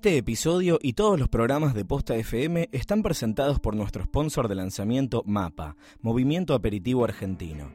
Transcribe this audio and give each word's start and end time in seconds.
Este 0.00 0.16
episodio 0.16 0.78
y 0.80 0.94
todos 0.94 1.20
los 1.20 1.28
programas 1.28 1.74
de 1.74 1.84
Posta 1.84 2.16
FM 2.16 2.70
están 2.72 3.02
presentados 3.02 3.60
por 3.60 3.76
nuestro 3.76 4.02
sponsor 4.04 4.48
de 4.48 4.54
lanzamiento 4.54 5.22
MAPA, 5.26 5.76
Movimiento 6.00 6.54
Aperitivo 6.54 7.04
Argentino. 7.04 7.70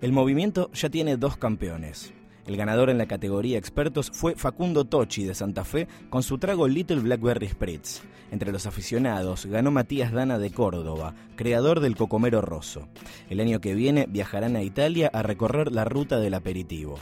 El 0.00 0.10
movimiento 0.10 0.72
ya 0.72 0.90
tiene 0.90 1.16
dos 1.16 1.36
campeones. 1.36 2.12
El 2.46 2.56
ganador 2.56 2.90
en 2.90 2.98
la 2.98 3.06
categoría 3.06 3.58
expertos 3.58 4.10
fue 4.12 4.34
Facundo 4.34 4.86
Tochi 4.86 5.22
de 5.22 5.36
Santa 5.36 5.64
Fe 5.64 5.86
con 6.10 6.24
su 6.24 6.38
trago 6.38 6.66
Little 6.66 6.98
Blackberry 6.98 7.46
Spritz. 7.46 8.02
Entre 8.32 8.50
los 8.50 8.66
aficionados 8.66 9.46
ganó 9.46 9.70
Matías 9.70 10.10
Dana 10.10 10.40
de 10.40 10.50
Córdoba, 10.50 11.14
creador 11.36 11.78
del 11.78 11.94
Cocomero 11.94 12.40
Rosso. 12.40 12.88
El 13.30 13.38
año 13.38 13.60
que 13.60 13.76
viene 13.76 14.06
viajarán 14.08 14.56
a 14.56 14.64
Italia 14.64 15.12
a 15.12 15.22
recorrer 15.22 15.70
la 15.70 15.84
ruta 15.84 16.18
del 16.18 16.34
aperitivo. 16.34 16.98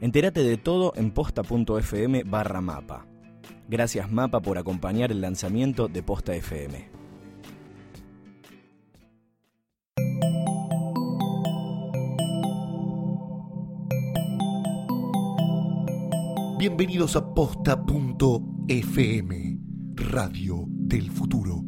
Entérate 0.00 0.42
de 0.42 0.56
todo 0.56 0.92
en 0.96 1.12
posta.fm 1.12 2.24
barra 2.24 2.60
mapa. 2.60 3.06
Gracias 3.66 4.12
Mapa 4.12 4.40
por 4.40 4.58
acompañar 4.58 5.10
el 5.10 5.22
lanzamiento 5.22 5.88
de 5.88 6.02
Posta 6.02 6.34
FM. 6.34 6.90
Bienvenidos 16.58 17.16
a 17.16 17.34
posta.fm, 17.34 18.28
Radio 19.94 20.64
del 20.68 21.10
Futuro. 21.10 21.62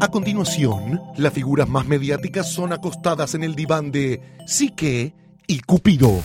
A 0.00 0.08
continuación, 0.08 1.00
las 1.16 1.32
figuras 1.32 1.68
más 1.68 1.86
mediáticas 1.86 2.52
son 2.52 2.72
acostadas 2.72 3.34
en 3.34 3.44
el 3.44 3.54
diván 3.54 3.90
de 3.90 4.20
Psique 4.46 5.14
y 5.46 5.60
Cupido. 5.60 6.22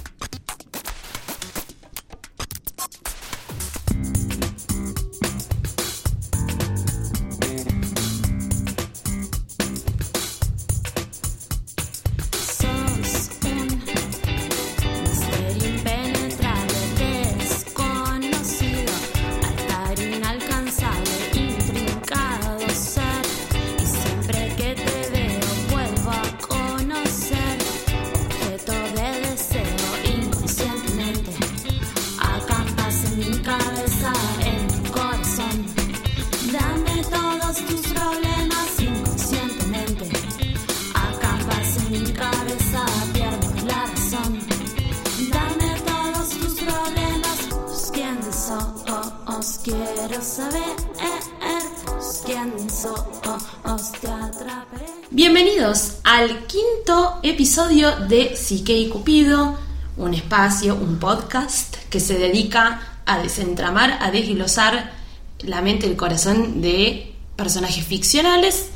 Episodio 57.57 57.95
de 58.07 58.35
Psique 58.35 58.77
y 58.77 58.87
Cupido, 58.87 59.57
un 59.97 60.13
espacio, 60.13 60.75
un 60.75 60.99
podcast 60.99 61.75
que 61.89 61.99
se 61.99 62.19
dedica 62.19 62.99
a 63.07 63.17
desentramar, 63.17 63.97
a 63.99 64.11
desglosar 64.11 64.91
la 65.39 65.63
mente 65.63 65.87
y 65.87 65.89
el 65.89 65.95
corazón 65.95 66.61
de 66.61 67.15
personajes 67.35 67.83
ficcionales, 67.83 68.67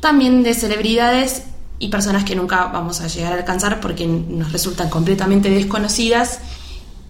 también 0.00 0.42
de 0.42 0.54
celebridades 0.54 1.44
y 1.78 1.86
personas 1.86 2.24
que 2.24 2.34
nunca 2.34 2.64
vamos 2.64 3.00
a 3.00 3.06
llegar 3.06 3.32
a 3.32 3.36
alcanzar 3.36 3.80
porque 3.80 4.08
nos 4.08 4.50
resultan 4.50 4.90
completamente 4.90 5.48
desconocidas 5.48 6.40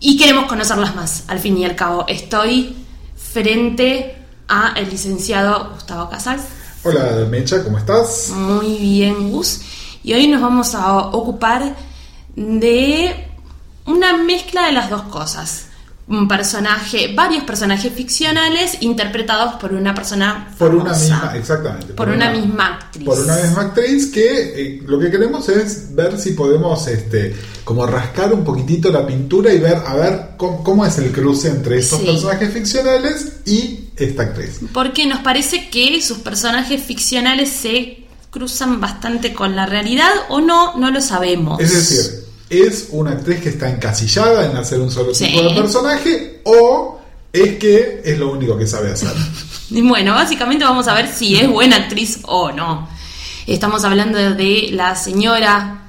y 0.00 0.18
queremos 0.18 0.48
conocerlas 0.48 0.94
más. 0.94 1.24
Al 1.28 1.38
fin 1.38 1.56
y 1.56 1.64
al 1.64 1.76
cabo, 1.76 2.04
estoy 2.08 2.76
frente 3.16 4.16
a 4.48 4.74
el 4.76 4.90
licenciado 4.90 5.70
Gustavo 5.72 6.10
Casals. 6.10 6.42
Hola 6.82 7.26
Mecha, 7.30 7.64
¿cómo 7.64 7.78
estás? 7.78 8.32
Muy 8.36 8.76
bien, 8.76 9.30
Gus. 9.30 9.60
Y 10.02 10.14
hoy 10.14 10.28
nos 10.28 10.40
vamos 10.40 10.74
a 10.74 10.96
ocupar 10.98 11.74
de 12.36 13.26
una 13.86 14.16
mezcla 14.16 14.66
de 14.66 14.72
las 14.72 14.90
dos 14.90 15.02
cosas. 15.02 15.66
Un 16.08 16.26
personaje, 16.26 17.12
varios 17.14 17.44
personajes 17.44 17.92
ficcionales 17.92 18.78
interpretados 18.80 19.54
por 19.60 19.72
una 19.72 19.94
persona 19.94 20.48
Por 20.58 20.74
una 20.74 20.92
misma, 20.92 21.32
exactamente. 21.36 21.92
Por 21.92 22.08
una 22.08 22.30
misma 22.30 22.66
actriz. 22.74 23.04
Por 23.06 23.20
una 23.20 23.36
misma 23.36 23.62
actriz 23.62 24.10
que 24.10 24.60
eh, 24.78 24.82
lo 24.86 24.98
que 24.98 25.08
queremos 25.08 25.48
es 25.48 25.94
ver 25.94 26.18
si 26.18 26.32
podemos, 26.32 26.84
este, 26.88 27.36
como 27.62 27.86
rascar 27.86 28.32
un 28.32 28.42
poquitito 28.42 28.90
la 28.90 29.06
pintura 29.06 29.52
y 29.52 29.60
ver, 29.60 29.76
a 29.86 29.94
ver 29.94 30.30
cómo, 30.36 30.64
cómo 30.64 30.84
es 30.84 30.98
el 30.98 31.12
cruce 31.12 31.46
entre 31.48 31.78
estos 31.78 32.00
Sí. 32.00 32.06
personajes 32.06 32.52
ficcionales 32.54 33.32
y 33.46 33.90
esta 33.96 34.22
actriz. 34.24 34.58
Porque 34.72 35.06
nos 35.06 35.20
parece 35.20 35.68
que 35.70 36.02
sus 36.02 36.18
personajes 36.18 36.82
ficcionales 36.82 37.50
se 37.50 38.04
cruzan 38.30 38.80
bastante 38.80 39.34
con 39.34 39.56
la 39.56 39.66
realidad 39.66 40.10
o 40.28 40.40
no, 40.40 40.76
no 40.76 40.90
lo 40.90 41.00
sabemos. 41.00 41.60
Es 41.60 41.72
decir, 41.74 42.24
es 42.48 42.88
una 42.90 43.12
actriz 43.12 43.40
que 43.40 43.48
está 43.50 43.68
encasillada 43.68 44.46
en 44.50 44.56
hacer 44.56 44.80
un 44.80 44.90
solo 44.90 45.14
Sí. 45.14 45.26
tipo 45.26 45.42
de 45.42 45.54
personaje 45.54 46.40
o 46.44 47.00
es 47.32 47.58
que 47.58 48.02
es 48.04 48.18
lo 48.18 48.32
único 48.32 48.56
que 48.58 48.66
sabe 48.66 48.90
hacer. 48.92 49.10
Y 49.70 49.82
Bueno, 49.82 50.14
básicamente 50.14 50.64
vamos 50.64 50.88
a 50.88 50.94
ver 50.94 51.06
si 51.06 51.36
es 51.36 51.48
buena 51.48 51.76
actriz 51.76 52.18
o 52.24 52.50
no. 52.50 52.88
Estamos 53.46 53.84
hablando 53.84 54.18
de 54.18 54.68
la 54.72 54.96
señora 54.96 55.79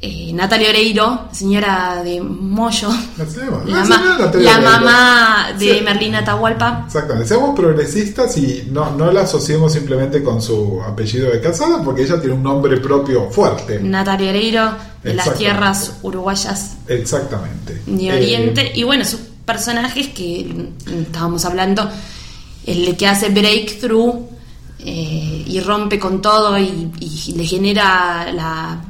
eh, 0.00 0.32
Natalia 0.32 0.68
Oreiro, 0.70 1.28
señora 1.32 2.02
de 2.04 2.20
Moyo, 2.20 2.88
La 3.16 4.58
ma- 4.60 4.78
mamá 4.78 5.46
de 5.58 5.74
Sí. 5.78 5.80
Merlina 5.84 6.18
Atahualpa. 6.20 6.84
Exactamente, 6.86 7.28
seamos 7.28 7.56
progresistas 7.56 8.36
y 8.36 8.68
no, 8.70 8.90
no 8.92 9.10
la 9.10 9.22
asociemos 9.22 9.72
simplemente 9.72 10.22
con 10.22 10.40
su 10.40 10.80
apellido 10.82 11.30
de 11.30 11.40
casada, 11.40 11.82
porque 11.82 12.02
ella 12.02 12.20
tiene 12.20 12.36
un 12.36 12.42
nombre 12.42 12.76
propio 12.78 13.28
fuerte. 13.30 13.80
Natalia 13.80 14.30
Oreiro, 14.30 14.70
de 15.02 15.14
las 15.14 15.34
tierras 15.36 15.94
uruguayas 16.02 16.76
Exactamente. 16.86 17.82
de 17.86 18.06
Eh, 18.08 18.12
Oriente. 18.12 18.72
y 18.74 18.82
bueno, 18.84 19.04
sus 19.04 19.20
personajes 19.44 20.08
que 20.08 20.70
estábamos 21.00 21.44
hablando, 21.44 21.88
el 22.66 22.96
que 22.96 23.06
hace 23.06 23.30
breakthrough 23.30 24.26
eh, 24.80 25.44
y 25.46 25.58
rompe 25.60 25.98
con 25.98 26.20
todo 26.22 26.56
y, 26.58 26.92
y 27.00 27.32
le 27.36 27.44
genera 27.44 28.30
la 28.32 28.80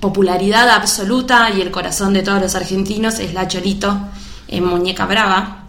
popularidad 0.00 0.68
absoluta 0.70 1.50
y 1.50 1.60
el 1.60 1.70
corazón 1.70 2.12
de 2.12 2.22
todos 2.22 2.40
los 2.40 2.54
argentinos 2.54 3.18
es 3.18 3.34
la 3.34 3.46
Cholito 3.46 3.96
en 4.48 4.64
Muñeca 4.64 5.06
Brava. 5.06 5.64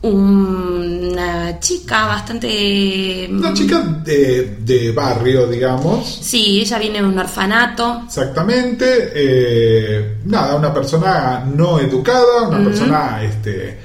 Una 0.00 1.58
chica 1.58 2.06
bastante... 2.06 3.28
una 3.30 3.52
chica 3.52 3.80
de, 4.04 4.58
de 4.60 4.92
barrio, 4.92 5.48
digamos. 5.48 6.20
Sí, 6.22 6.60
ella 6.60 6.78
viene 6.78 7.00
de 7.02 7.06
un 7.08 7.18
orfanato. 7.18 8.02
Exactamente. 8.06 9.12
eh, 9.14 10.18
nada, 10.24 10.54
una 10.54 10.72
persona 10.72 11.44
no 11.44 11.80
educada, 11.80 12.48
una 12.48 12.62
persona, 12.62 13.22
este, 13.24 13.78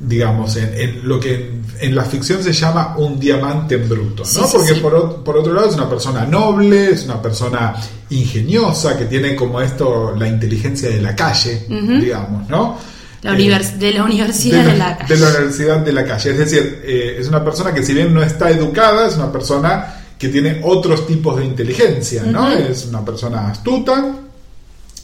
digamos, 0.00 0.54
en, 0.56 0.72
en 0.78 1.08
lo 1.08 1.18
que 1.18 1.34
en, 1.34 1.62
en 1.80 1.94
la 1.94 2.04
ficción 2.04 2.42
se 2.42 2.52
llama 2.52 2.94
un 2.98 3.18
diamante 3.18 3.74
en 3.74 3.88
bruto, 3.88 4.22
¿no? 4.22 4.28
Sí, 4.28 4.40
sí, 4.44 4.48
Porque 4.52 4.74
sí. 4.74 4.80
Por, 4.80 5.24
por 5.24 5.36
otro 5.38 5.52
lado 5.52 5.68
es 5.68 5.74
una 5.74 5.88
persona 5.90 6.24
noble, 6.24 6.90
es 6.92 7.04
una 7.04 7.20
persona 7.20 7.74
ingeniosa, 8.10 8.96
que 8.96 9.04
tiene 9.06 9.34
como 9.34 9.60
esto 9.60 10.14
la 10.16 10.28
inteligencia 10.28 10.88
de 10.88 11.00
la 11.00 11.14
calle, 11.16 11.66
digamos, 11.68 12.48
¿no? 12.48 12.78
La 13.22 13.32
Eh, 13.36 13.60
de 13.78 13.92
la 13.92 14.04
Universidad 14.04 14.64
de, 14.64 14.76
la 14.76 14.96
Calle. 14.98 15.14
de 15.16 15.20
la 15.20 15.28
Universidad 15.30 15.78
de 15.78 15.92
la 15.92 16.04
Calle. 16.04 16.30
Es 16.30 16.38
decir, 16.38 16.82
eh, 16.84 17.16
es 17.18 17.26
una 17.28 17.44
persona 17.44 17.74
que 17.74 17.82
si 17.82 17.92
bien 17.92 18.14
no 18.14 18.22
está 18.22 18.50
educada, 18.50 19.08
es 19.08 19.16
una 19.16 19.32
persona 19.32 19.94
que 20.16 20.28
tiene 20.28 20.60
otros 20.62 21.04
tipos 21.06 21.36
de 21.36 21.44
inteligencia, 21.44 22.22
¿no? 22.22 22.42
Ujú. 22.46 22.52
Es 22.70 22.86
una 22.86 23.04
persona 23.04 23.48
astuta, 23.48 24.14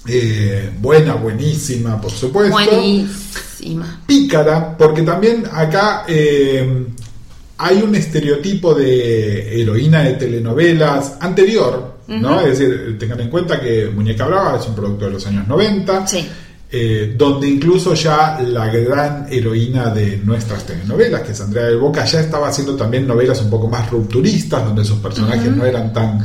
eh, 0.07 0.71
buena, 0.81 1.15
buenísima, 1.15 2.01
por 2.01 2.11
supuesto. 2.11 2.53
Buenísima. 2.53 4.01
Pícara, 4.07 4.77
porque 4.77 5.03
también 5.03 5.45
acá 5.51 6.05
eh, 6.07 6.87
hay 7.59 7.83
un 7.83 7.95
estereotipo 7.95 8.75
de 8.75 9.61
heroína 9.61 10.03
de 10.03 10.15
telenovelas 10.15 11.15
anterior, 11.21 11.95
¿no? 12.09 12.41
Es 12.41 12.59
decir, 12.59 12.99
tengan 12.99 13.21
en 13.21 13.31
cuenta 13.31 13.61
que 13.61 13.87
Muñeca 13.87 14.27
Brava 14.27 14.59
es 14.59 14.67
un 14.69 14.75
producto 14.75 15.07
de 15.07 15.13
los 15.13 15.27
años 15.27 15.49
90. 15.49 16.07
Sí. 16.07 16.29
eh, 16.77 17.15
donde 17.17 17.49
incluso 17.49 17.95
ya 17.95 18.41
la 18.41 18.67
gran 18.67 19.27
heroína 19.31 19.91
de 19.91 20.17
nuestras 20.19 20.67
telenovelas, 20.67 21.23
que 21.23 21.31
es 21.33 21.41
Andrea 21.41 21.67
del 21.67 21.79
Boca, 21.79 22.05
ya 22.05 22.21
estaba 22.21 22.49
haciendo 22.49 22.75
también 22.75 23.07
novelas 23.07 23.41
un 23.43 23.49
poco 23.49 23.69
más 23.69 23.89
rupturistas, 23.91 24.65
donde 24.65 24.85
sus 24.85 24.99
personajes 24.99 25.51
no 25.53 25.65
eran 25.65 25.93
tan 25.93 26.19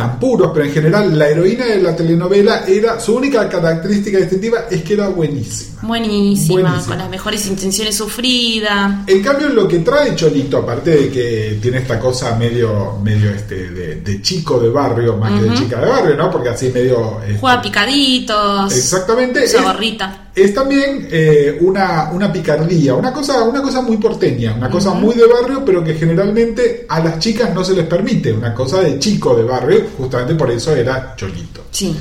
tan 0.00 0.18
puros, 0.18 0.50
pero 0.54 0.64
en 0.66 0.72
general 0.72 1.18
la 1.18 1.28
heroína 1.28 1.66
de 1.66 1.82
la 1.82 1.94
telenovela 1.94 2.64
era, 2.66 2.98
su 3.00 3.14
única 3.14 3.48
característica 3.48 4.18
distintiva 4.18 4.60
es 4.70 4.82
que 4.82 4.94
era 4.94 5.08
buenísima. 5.08 5.80
Buenísima, 5.82 6.60
Buenísima. 6.60 6.86
con 6.86 6.98
las 6.98 7.10
mejores 7.10 7.46
intenciones 7.46 7.96
sufrida. 7.96 9.04
En 9.06 9.22
cambio, 9.22 9.48
lo 9.48 9.66
que 9.66 9.78
trae 9.80 10.14
Cholito, 10.14 10.58
aparte 10.58 10.90
de 10.90 11.10
que 11.10 11.58
tiene 11.60 11.78
esta 11.78 11.98
cosa 11.98 12.34
medio, 12.36 12.98
medio 13.02 13.30
este, 13.30 13.70
de, 13.70 13.96
de 13.96 14.22
chico 14.22 14.58
de 14.60 14.68
barrio, 14.70 15.16
más 15.16 15.32
que 15.40 15.48
de 15.48 15.54
chica 15.56 15.80
de 15.80 15.86
barrio, 15.88 16.16
¿no? 16.16 16.30
Porque 16.30 16.50
así 16.50 16.70
medio... 16.70 17.20
este, 17.22 17.38
Juega 17.38 17.62
picaditos. 17.62 18.72
Exactamente. 18.76 19.44
Es- 19.44 19.62
gorrita. 19.62 20.29
Es 20.34 20.54
también 20.54 21.08
eh, 21.10 21.58
una, 21.60 22.10
una 22.12 22.32
picardía, 22.32 22.94
una 22.94 23.12
cosa, 23.12 23.42
una 23.44 23.60
cosa 23.60 23.82
muy 23.82 23.96
porteña, 23.96 24.54
una 24.54 24.70
cosa 24.70 24.92
muy 24.94 25.14
de 25.14 25.26
barrio, 25.26 25.64
pero 25.64 25.82
que 25.82 25.94
generalmente 25.94 26.86
a 26.88 27.00
las 27.00 27.18
chicas 27.18 27.52
no 27.54 27.64
se 27.64 27.74
les 27.74 27.86
permite, 27.86 28.32
una 28.32 28.54
cosa 28.54 28.80
de 28.80 28.98
chico 28.98 29.34
de 29.34 29.44
barrio, 29.44 29.86
justamente 29.96 30.34
por 30.34 30.50
eso 30.50 30.74
era 30.74 31.14
Cholito. 31.16 31.64
Sí. 31.70 31.96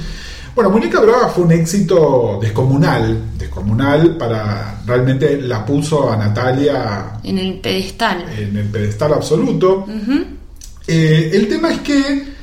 Bueno, 0.54 0.72
Muñeca 0.72 1.00
Brava 1.00 1.30
fue 1.30 1.46
un 1.46 1.52
éxito 1.54 2.38
descomunal, 2.42 3.18
descomunal 3.38 4.18
para 4.18 4.82
realmente 4.86 5.42
la 5.42 5.66
puso 5.66 6.12
a 6.12 6.18
Natalia 6.18 7.20
En 7.24 7.38
el 7.38 7.60
pedestal. 7.60 8.26
en 8.38 8.58
el 8.58 8.66
pedestal 8.68 9.14
absoluto. 9.14 9.86
Eh, 10.88 11.32
el 11.34 11.48
tema 11.48 11.72
es 11.72 11.80
que 11.80 12.39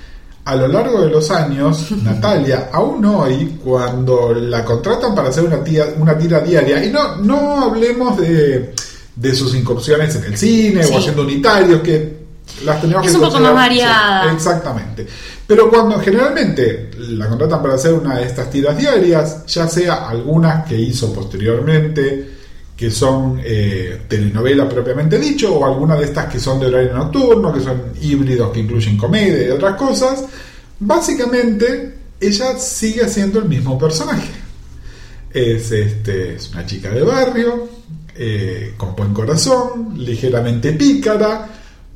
a 0.46 0.56
lo 0.56 0.68
largo 0.68 1.02
de 1.02 1.10
los 1.10 1.30
años, 1.30 1.90
Natalia, 2.02 2.70
aún 2.72 3.04
hoy, 3.04 3.58
cuando 3.62 4.32
la 4.32 4.64
contratan 4.64 5.14
para 5.14 5.28
hacer 5.28 5.44
una, 5.44 5.62
tía- 5.62 5.94
una 5.98 6.16
tira 6.16 6.40
diaria, 6.40 6.82
y 6.84 6.90
no, 6.90 7.16
no 7.16 7.60
hablemos 7.64 8.16
de, 8.16 8.72
de 9.14 9.34
sus 9.34 9.54
incursiones 9.54 10.14
en 10.16 10.24
el 10.24 10.36
cine 10.38 10.82
Sí. 10.84 10.94
o 10.94 10.98
haciendo 10.98 11.22
unitarios, 11.22 11.80
que 11.82 12.16
las 12.64 12.80
tenemos 12.80 13.04
Es 13.04 13.12
que 13.12 13.18
un 13.18 13.24
poco 13.24 13.40
más 13.40 13.54
variada. 13.54 14.32
exactamente. 14.32 15.06
Pero 15.46 15.68
cuando 15.68 15.98
generalmente 16.00 16.90
la 17.10 17.28
contratan 17.28 17.60
para 17.62 17.74
hacer 17.74 17.92
una 17.92 18.16
de 18.18 18.24
estas 18.26 18.48
tiras 18.50 18.76
diarias, 18.78 19.44
ya 19.46 19.68
sea 19.68 20.08
algunas 20.08 20.64
que 20.66 20.76
hizo 20.78 21.12
posteriormente, 21.12 22.35
que 22.76 22.90
son 22.90 23.40
eh, 23.42 24.02
telenovela 24.06 24.68
propiamente 24.68 25.18
dicho, 25.18 25.54
o 25.56 25.64
algunas 25.64 25.98
de 25.98 26.04
estas 26.04 26.26
que 26.26 26.38
son 26.38 26.60
de 26.60 26.66
horario 26.66 26.92
nocturno, 26.92 27.52
que 27.52 27.60
son 27.60 27.92
híbridos 28.02 28.52
que 28.52 28.60
incluyen 28.60 28.98
comedia 28.98 29.46
y 29.46 29.50
otras 29.50 29.76
cosas, 29.76 30.24
básicamente 30.78 31.94
ella 32.20 32.58
sigue 32.58 33.08
siendo 33.08 33.38
el 33.38 33.46
mismo 33.46 33.78
personaje. 33.78 34.30
Es, 35.32 35.72
este, 35.72 36.34
es 36.34 36.50
una 36.50 36.66
chica 36.66 36.90
de 36.90 37.02
barrio, 37.02 37.68
eh, 38.14 38.74
con 38.76 38.94
buen 38.94 39.14
corazón, 39.14 39.94
ligeramente 39.96 40.72
pícara, 40.72 41.48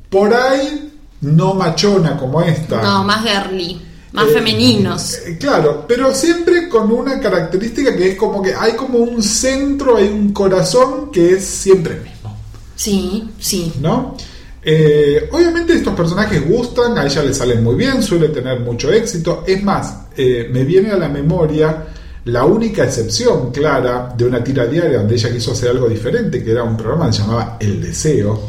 por 0.09 0.33
ahí 0.33 0.91
no 1.21 1.53
machona 1.53 2.17
como 2.17 2.41
esta. 2.41 2.81
No, 2.81 3.03
más 3.03 3.23
girly. 3.23 3.90
Más 4.13 4.27
Eh, 4.27 4.33
femeninos. 4.33 5.13
eh, 5.25 5.37
claro, 5.39 5.85
pero 5.87 6.13
siempre 6.13 6.67
con 6.67 6.91
una 6.91 7.19
característica 7.19 7.95
que 7.95 8.09
es 8.09 8.15
como 8.15 8.41
que 8.41 8.53
hay 8.53 8.73
como 8.73 8.99
un 8.99 9.23
centro, 9.23 9.97
hay 9.97 10.07
un 10.09 10.33
corazón 10.33 11.11
que 11.11 11.33
es 11.33 11.45
siempre 11.45 11.95
el 11.95 12.01
mismo, 12.01 12.37
Sí, 12.75 13.29
sí. 13.39 13.71
¿no? 13.79 14.17
Eh, 14.63 15.29
obviamente 15.31 15.73
estos 15.73 15.95
personajes 15.95 16.47
gustan, 16.47 16.97
a 16.97 17.05
ella 17.05 17.23
le 17.23 17.33
salen 17.33 17.63
muy 17.63 17.75
bien, 17.75 18.03
suele 18.03 18.29
tener 18.29 18.59
mucho 18.59 18.91
éxito. 18.91 19.43
Es 19.47 19.63
más, 19.63 19.93
eh, 20.17 20.49
me 20.51 20.63
viene 20.65 20.91
a 20.91 20.97
la 20.97 21.07
memoria 21.09 21.87
la 22.25 22.45
única 22.45 22.83
excepción 22.83 23.51
clara 23.51 24.13
de 24.15 24.25
una 24.25 24.43
tira 24.43 24.65
diaria 24.67 24.99
donde 24.99 25.15
ella 25.15 25.31
quiso 25.31 25.53
hacer 25.53 25.69
algo 25.69 25.87
diferente, 25.89 26.43
que 26.43 26.51
era 26.51 26.63
un 26.63 26.75
programa 26.77 27.07
que 27.07 27.13
se 27.13 27.21
llamaba 27.21 27.57
El 27.59 27.81
Deseo. 27.81 28.39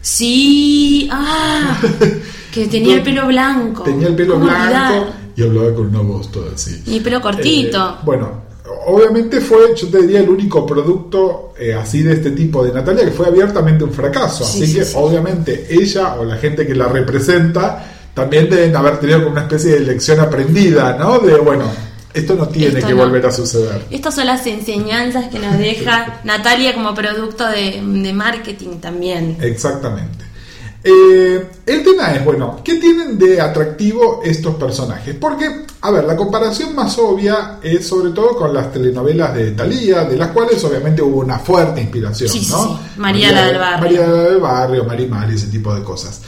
Sí. 0.00 1.08
Ah. 1.10 1.80
Que 2.54 2.66
tenía 2.66 2.94
el 2.96 3.02
pelo 3.02 3.26
blanco. 3.26 3.82
Tenía 3.82 4.08
el 4.08 4.14
pelo 4.14 4.34
¿Cómo 4.34 4.44
blanco 4.46 4.66
olvidar? 4.66 5.12
y 5.36 5.42
hablaba 5.42 5.74
con 5.74 5.86
una 5.88 6.00
voz 6.00 6.30
toda 6.30 6.52
así. 6.54 6.82
Y 6.86 7.00
pelo 7.00 7.20
cortito. 7.20 7.78
Eh, 7.84 8.02
bueno, 8.04 8.42
obviamente 8.86 9.40
fue, 9.40 9.74
yo 9.76 9.88
te 9.88 10.02
diría, 10.02 10.20
el 10.20 10.28
único 10.28 10.64
producto 10.64 11.52
eh, 11.58 11.74
así 11.74 12.02
de 12.02 12.12
este 12.14 12.30
tipo 12.30 12.64
de 12.64 12.72
Natalia 12.72 13.04
que 13.04 13.10
fue 13.10 13.26
abiertamente 13.26 13.82
un 13.84 13.92
fracaso. 13.92 14.44
Sí, 14.44 14.62
así 14.62 14.72
sí, 14.72 14.78
que 14.78 14.84
sí. 14.84 14.94
obviamente 14.96 15.66
ella 15.68 16.14
o 16.14 16.24
la 16.24 16.36
gente 16.36 16.66
que 16.66 16.74
la 16.74 16.86
representa 16.86 17.90
también 18.14 18.48
deben 18.48 18.76
haber 18.76 18.98
tenido 19.00 19.18
como 19.20 19.32
una 19.32 19.42
especie 19.42 19.72
de 19.72 19.80
lección 19.80 20.20
aprendida, 20.20 20.96
¿no? 20.96 21.18
De, 21.18 21.36
bueno, 21.38 21.64
esto 22.12 22.34
no 22.36 22.46
tiene 22.46 22.78
Esto 22.78 22.86
que 22.86 22.94
no. 22.94 23.00
volver 23.02 23.26
a 23.26 23.32
suceder. 23.32 23.82
Estas 23.90 24.14
son 24.14 24.26
las 24.26 24.46
enseñanzas 24.46 25.26
que 25.28 25.40
nos 25.40 25.58
deja 25.58 26.20
Natalia 26.24 26.72
como 26.74 26.94
producto 26.94 27.44
de, 27.48 27.82
de 27.84 28.12
marketing 28.12 28.78
también. 28.78 29.36
Exactamente. 29.40 30.23
Eh, 30.86 31.42
el 31.64 31.82
tema 31.82 32.12
es, 32.12 32.22
bueno, 32.22 32.60
¿qué 32.62 32.74
tienen 32.74 33.18
de 33.18 33.40
atractivo 33.40 34.20
estos 34.22 34.56
personajes? 34.56 35.16
Porque, 35.18 35.64
a 35.80 35.90
ver, 35.90 36.04
la 36.04 36.14
comparación 36.14 36.74
más 36.74 36.98
obvia 36.98 37.58
es 37.62 37.86
sobre 37.86 38.10
todo 38.10 38.36
con 38.36 38.52
las 38.52 38.70
telenovelas 38.70 39.34
de 39.34 39.52
Thalía, 39.52 40.04
de 40.04 40.18
las 40.18 40.28
cuales 40.28 40.62
obviamente 40.62 41.00
hubo 41.00 41.20
una 41.20 41.38
fuerte 41.38 41.80
inspiración, 41.80 42.28
Sí, 42.28 42.40
sí, 42.40 42.50
¿no? 42.52 42.62
sí. 42.64 42.76
María 42.98 43.32
la 43.32 43.46
del 43.46 43.58
barrio. 43.58 43.80
María 43.82 44.06
la 44.06 44.22
del 44.24 44.38
barrio, 44.40 44.84
Marimar 44.84 45.30
y 45.30 45.36
ese 45.36 45.46
tipo 45.46 45.74
de 45.74 45.82
cosas. 45.82 46.20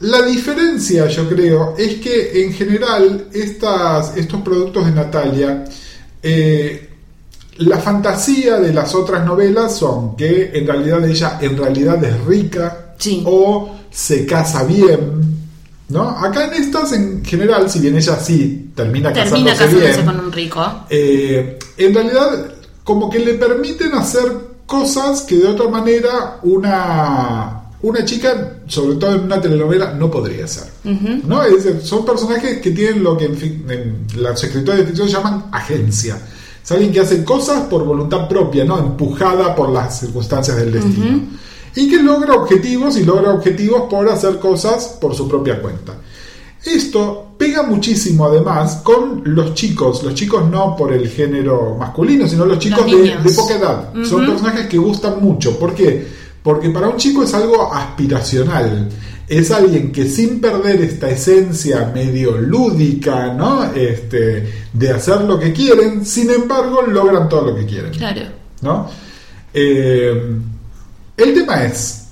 La 0.00 0.22
diferencia, 0.22 1.08
yo 1.08 1.28
creo, 1.28 1.74
es 1.76 1.96
que 1.96 2.44
en 2.44 2.52
general 2.52 3.26
estas, 3.32 4.16
estos 4.16 4.40
productos 4.42 4.86
de 4.86 4.92
Natalia, 4.92 5.64
eh, 6.22 6.90
la 7.58 7.78
fantasía 7.78 8.58
de 8.60 8.72
las 8.72 8.94
otras 8.94 9.24
novelas 9.26 9.74
son 9.74 10.14
que 10.14 10.50
en 10.54 10.64
realidad 10.64 11.04
ella 11.08 11.38
en 11.40 11.56
realidad 11.56 12.04
es 12.04 12.24
rica 12.24 12.85
Sí. 12.98 13.22
o 13.26 13.74
se 13.90 14.26
casa 14.26 14.64
bien, 14.64 15.36
¿no? 15.88 16.08
Acá 16.10 16.46
en 16.46 16.54
estas 16.62 16.92
en 16.92 17.24
general, 17.24 17.70
si 17.70 17.78
bien 17.80 17.96
ella 17.96 18.18
sí 18.18 18.70
termina, 18.74 19.12
Termina 19.12 19.52
casándose 19.52 19.56
casándose 19.56 19.92
bien, 20.02 20.06
con 20.06 20.20
un 20.26 20.32
rico. 20.32 20.84
eh, 20.90 21.58
en 21.76 21.94
realidad 21.94 22.46
como 22.84 23.08
que 23.10 23.18
le 23.20 23.34
permiten 23.34 23.94
hacer 23.94 24.24
cosas 24.66 25.22
que 25.22 25.36
de 25.36 25.46
otra 25.48 25.68
manera 25.68 26.38
una 26.42 27.62
una 27.82 28.04
chica, 28.04 28.54
sobre 28.66 28.96
todo 28.96 29.14
en 29.14 29.20
una 29.24 29.40
telenovela, 29.40 29.92
no 29.92 30.10
podría 30.10 30.46
hacer. 30.46 30.64
¿no? 31.24 31.42
Es 31.44 31.62
decir, 31.62 31.80
son 31.82 32.04
personajes 32.04 32.58
que 32.60 32.70
tienen 32.72 33.04
lo 33.04 33.16
que 33.16 33.26
en, 33.26 33.36
en 33.70 34.06
los 34.22 34.42
escritores 34.42 34.80
de 34.80 34.86
ficción 34.86 35.06
llaman 35.08 35.44
agencia. 35.52 36.18
Es 36.64 36.72
alguien 36.72 36.90
que 36.90 37.00
hace 37.00 37.22
cosas 37.22 37.64
por 37.64 37.84
voluntad 37.84 38.28
propia, 38.28 38.64
¿no? 38.64 38.78
empujada 38.78 39.54
por 39.54 39.68
las 39.68 40.00
circunstancias 40.00 40.56
del 40.56 40.72
destino. 40.72 41.20
Y 41.76 41.88
que 41.88 42.02
logra 42.02 42.34
objetivos 42.34 42.98
y 42.98 43.04
logra 43.04 43.32
objetivos 43.32 43.82
por 43.88 44.08
hacer 44.08 44.38
cosas 44.38 44.98
por 45.00 45.14
su 45.14 45.28
propia 45.28 45.60
cuenta. 45.60 45.94
Esto 46.64 47.34
pega 47.38 47.62
muchísimo 47.62 48.26
además 48.26 48.80
con 48.82 49.22
los 49.24 49.54
chicos, 49.54 50.02
los 50.02 50.14
chicos 50.14 50.50
no 50.50 50.74
por 50.74 50.92
el 50.92 51.08
género 51.08 51.76
masculino, 51.78 52.26
sino 52.26 52.44
los 52.44 52.58
chicos 52.58 52.90
Los 52.90 53.02
de, 53.02 53.16
de 53.18 53.30
poca 53.34 53.54
edad. 53.56 53.92
Son 54.04 54.26
personajes 54.26 54.66
que 54.66 54.78
gustan 54.78 55.22
mucho. 55.22 55.58
¿Por 55.58 55.74
qué? 55.74 56.06
Porque 56.42 56.70
para 56.70 56.88
un 56.88 56.96
chico 56.96 57.22
es 57.22 57.34
algo 57.34 57.72
aspiracional. 57.72 58.88
Es 59.28 59.50
alguien 59.50 59.92
que 59.92 60.08
sin 60.08 60.40
perder 60.40 60.80
esta 60.80 61.10
esencia 61.10 61.90
medio 61.94 62.38
lúdica, 62.38 63.32
¿no? 63.34 63.64
Este, 63.72 64.66
de 64.72 64.90
hacer 64.90 65.22
lo 65.22 65.38
que 65.38 65.52
quieren, 65.52 66.06
sin 66.06 66.30
embargo 66.30 66.82
logran 66.82 67.28
todo 67.28 67.50
lo 67.50 67.56
que 67.56 67.66
quieren. 67.66 67.90
Claro. 67.92 68.22
¿no? 68.62 68.88
Eh, 69.52 70.36
el 71.16 71.34
tema 71.34 71.64
es, 71.64 72.08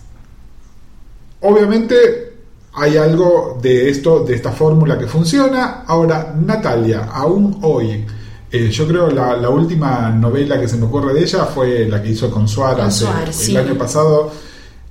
obviamente 1.40 2.32
hay 2.74 2.96
algo 2.96 3.58
de 3.62 3.88
esto, 3.90 4.24
de 4.24 4.34
esta 4.34 4.50
fórmula 4.52 4.98
que 4.98 5.06
funciona. 5.06 5.84
Ahora, 5.86 6.34
Natalia, 6.36 7.04
aún 7.12 7.58
hoy, 7.62 8.04
eh, 8.50 8.70
yo 8.70 8.86
creo 8.88 9.10
la, 9.10 9.36
la 9.36 9.48
última 9.50 10.10
novela 10.10 10.60
que 10.60 10.68
se 10.68 10.76
me 10.76 10.86
ocurre 10.86 11.14
de 11.14 11.22
ella 11.22 11.44
fue 11.44 11.86
la 11.88 12.02
que 12.02 12.10
hizo 12.10 12.30
con 12.30 12.48
Suárez 12.48 12.78
Con 12.78 12.88
eh, 12.88 12.90
Suárez, 12.92 13.40
el 13.40 13.46
sí. 13.46 13.56
año 13.56 13.74
pasado. 13.78 14.32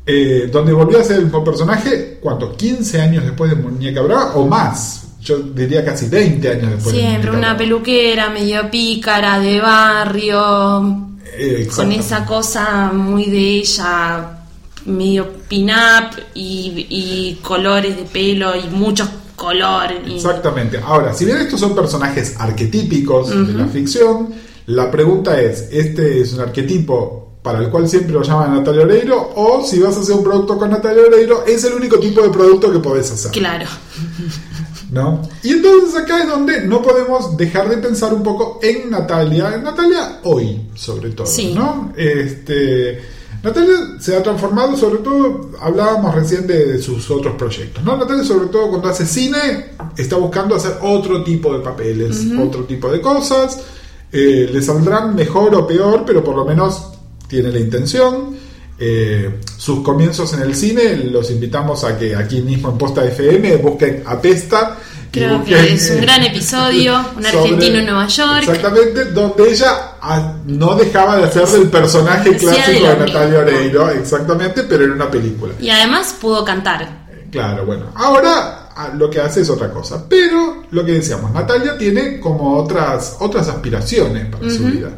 eh, 0.06 0.50
donde 0.52 0.74
volvió 0.74 1.00
a 1.00 1.04
ser 1.04 1.18
el 1.18 1.24
mismo 1.26 1.44
personaje, 1.44 2.20
¿cuánto? 2.22 2.56
¿15 2.58 3.00
años 3.02 3.24
después 3.26 3.50
de 3.52 3.56
Muñeca 3.58 4.02
Brava? 4.02 4.36
¿O 4.36 4.46
más? 4.48 5.08
Yo 5.22 5.40
diría 5.40 5.84
casi 5.86 6.08
20 6.10 6.50
años 6.52 6.72
después 6.72 6.98
de 6.98 7.02
Siempre 7.02 7.32
Muñeca 7.32 7.32
una 7.32 7.54
Brava. 7.54 7.58
peluquera 7.58 8.30
medio 8.30 8.70
pícara 8.70 9.40
de 9.40 9.60
barrio, 9.62 11.13
Eh, 11.38 11.68
con 11.76 11.92
esa 11.92 12.26
cosa 12.26 12.92
muy 12.94 13.26
de 13.26 13.40
ella, 13.60 14.40
medio 14.86 15.32
pin-up 15.48 16.16
y, 16.34 16.86
y 16.90 17.40
colores 17.42 17.96
de 17.96 18.04
pelo 18.04 18.56
y 18.56 18.68
muchos 18.70 19.10
colores. 19.36 20.00
y- 20.08 20.16
Exactamente. 20.16 20.80
Ahora, 20.84 21.14
si 21.14 21.26
bien 21.26 21.38
estos 21.38 21.60
son 21.60 21.74
personajes 21.76 22.36
arquetípicos 22.40 23.30
de 23.30 23.54
la 23.54 23.68
ficción, 23.68 24.30
la 24.68 24.90
pregunta 24.92 25.40
es, 25.42 25.68
¿este 25.72 26.22
es 26.22 26.34
un 26.34 26.42
arquetipo 26.42 27.20
para 27.42 27.60
el 27.60 27.70
cual 27.70 27.90
siempre 27.90 28.14
lo 28.14 28.24
llaman 28.24 28.54
Natalia 28.56 28.84
Oreiro? 28.84 29.32
O 29.36 29.66
si 29.66 29.80
vas 29.80 29.98
a 29.98 30.00
hacer 30.02 30.16
un 30.16 30.24
producto 30.24 30.58
con 30.58 30.70
Natalia 30.70 31.04
Oreiro, 31.08 31.44
es 31.46 31.64
el 31.66 31.74
único 31.74 32.00
tipo 32.00 32.22
de 32.22 32.30
producto 32.30 32.72
que 32.72 32.80
podés 32.80 33.12
hacer. 33.12 33.32
Claro. 33.32 33.66
¿No? 34.94 35.22
Y 35.42 35.52
entonces 35.54 35.96
acá 36.02 36.22
es 36.22 36.30
donde 36.30 36.66
no 36.68 36.82
podemos 36.82 37.36
dejar 37.36 37.68
de 37.70 37.78
pensar 37.78 38.14
un 38.14 38.24
poco 38.24 38.60
en 38.62 38.90
Natalia, 38.92 39.56
en 39.56 39.64
Natalia 39.64 40.20
hoy, 40.24 40.62
sobre 40.76 41.10
todo, 41.10 41.26
Sí. 41.28 41.54
¿no? 41.54 41.92
Este, 41.98 43.02
Natalia 43.44 43.76
se 44.00 44.16
ha 44.16 44.24
transformado, 44.24 44.78
sobre 44.78 45.00
todo, 45.00 45.50
hablábamos 45.60 46.16
recién 46.16 46.48
de, 46.48 46.66
de 46.66 46.82
sus 46.82 47.10
otros 47.12 47.36
proyectos, 47.36 47.84
¿no? 47.84 47.98
Natalia, 47.98 48.24
sobre 48.24 48.48
todo, 48.48 48.70
cuando 48.70 48.88
hace 48.88 49.06
cine, 49.06 49.72
está 49.98 50.16
buscando 50.16 50.56
hacer 50.56 50.78
otro 50.82 51.24
tipo 51.24 51.52
de 51.52 51.60
papeles, 51.60 52.26
otro 52.40 52.64
tipo 52.64 52.90
de 52.90 53.02
cosas. 53.02 53.60
Eh, 54.12 54.48
le 54.54 54.62
saldrán 54.62 55.16
mejor 55.16 55.54
o 55.56 55.66
peor, 55.68 56.04
pero 56.06 56.24
por 56.24 56.36
lo 56.36 56.46
menos 56.46 56.90
tiene 57.28 57.52
la 57.52 57.60
intención. 57.60 58.36
Eh, 58.80 59.40
sus 59.58 59.82
comienzos 59.82 60.34
en 60.34 60.42
el 60.42 60.56
cine 60.56 60.96
los 60.98 61.30
invitamos 61.32 61.84
a 61.84 61.98
que 61.98 62.16
aquí 62.16 62.42
mismo 62.42 62.70
en 62.70 62.78
Posta 62.78 63.06
FM 63.06 63.58
busquen 63.58 64.04
Apesta. 64.06 64.78
Creo 65.12 65.38
busquen, 65.38 65.58
que 65.60 65.74
es 65.74 65.92
un 65.92 65.98
eh, 65.98 66.02
gran 66.02 66.24
episodio, 66.24 66.98
un 67.16 67.24
sobre- 67.24 67.38
argentino 67.40 67.78
en 67.78 67.86
Nueva 67.86 68.08
York. 68.08 68.40
Exactamente, 68.42 69.06
donde 69.06 69.52
ella 69.52 69.92
ah, 70.02 70.38
no 70.48 70.76
dejaba 70.76 71.18
de 71.18 71.24
hacer 71.26 71.48
del 71.48 71.70
personaje 71.70 72.36
clásico 72.36 72.88
de 72.88 72.98
Natalia. 72.98 73.40
Oreiro, 73.40 73.90
exactamente, 73.92 74.64
pero 74.64 74.86
en 74.86 74.92
una 74.92 75.10
película. 75.12 75.54
Y 75.62 75.70
además 75.70 76.16
pudo 76.20 76.44
cantar. 76.44 77.04
Claro, 77.32 77.66
bueno, 77.66 77.86
ahora 77.96 78.70
ah, 78.76 78.92
lo 78.96 79.08
que 79.10 79.20
hace 79.22 79.42
es 79.42 79.50
otra 79.52 79.72
cosa, 79.72 80.04
pero 80.10 80.64
lo 80.72 80.84
que 80.84 80.94
decíamos, 80.94 81.32
Natalia 81.32 81.78
tiene 81.78 82.20
como 82.20 82.58
otras, 82.58 83.18
otras 83.20 83.48
aspiraciones 83.50 84.28
para 84.36 84.50
su 84.50 84.64
vida. 84.66 84.90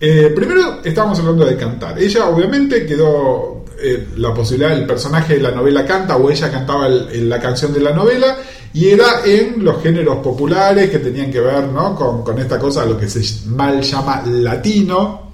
Eh, 0.00 0.32
primero 0.34 0.80
estábamos 0.84 1.18
hablando 1.18 1.44
de 1.44 1.56
cantar. 1.56 1.98
Ella 1.98 2.28
obviamente 2.28 2.86
quedó 2.86 3.64
eh, 3.80 4.08
la 4.16 4.32
posibilidad, 4.32 4.72
el 4.72 4.86
personaje 4.86 5.34
de 5.34 5.40
la 5.40 5.50
novela 5.50 5.84
canta 5.84 6.16
o 6.16 6.30
ella 6.30 6.50
cantaba 6.50 6.88
la 6.88 7.40
canción 7.40 7.72
de 7.72 7.80
la 7.80 7.92
novela 7.92 8.36
y 8.72 8.88
era 8.88 9.24
en 9.24 9.64
los 9.64 9.82
géneros 9.82 10.18
populares 10.18 10.90
que 10.90 10.98
tenían 10.98 11.30
que 11.30 11.40
ver 11.40 11.64
¿no? 11.68 11.94
con, 11.94 12.22
con 12.22 12.38
esta 12.38 12.58
cosa, 12.58 12.84
lo 12.84 12.98
que 12.98 13.08
se 13.08 13.48
mal 13.48 13.80
llama 13.82 14.22
latino. 14.26 15.28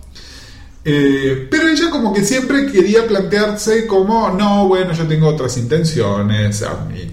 Eh, 0.87 1.49
pero 1.50 1.68
ella 1.68 1.88
como 1.90 2.12
que 2.12 2.23
siempre 2.23 2.71
quería 2.71 3.06
plantearse 3.06 3.87
como, 3.87 4.28
no, 4.30 4.68
bueno, 4.68 4.92
yo 4.92 5.06
tengo 5.06 5.28
otras 5.28 5.56
intenciones, 5.56 6.62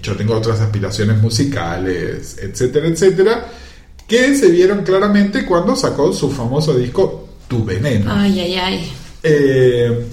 yo 0.02 0.14
tengo 0.14 0.36
otras 0.36 0.60
aspiraciones 0.60 1.20
musicales, 1.22 2.36
etcétera, 2.38 2.88
etcétera, 2.88 3.46
que 4.06 4.34
se 4.34 4.50
vieron 4.50 4.82
claramente 4.82 5.46
cuando 5.46 5.74
sacó 5.74 6.12
su 6.12 6.30
famoso 6.30 6.74
disco 6.74 7.21
Tu 7.52 7.62
Veneno. 7.62 8.10
Ay, 8.10 8.40
ay, 8.40 8.54
ay. 8.54 8.92
Eh, 9.22 10.06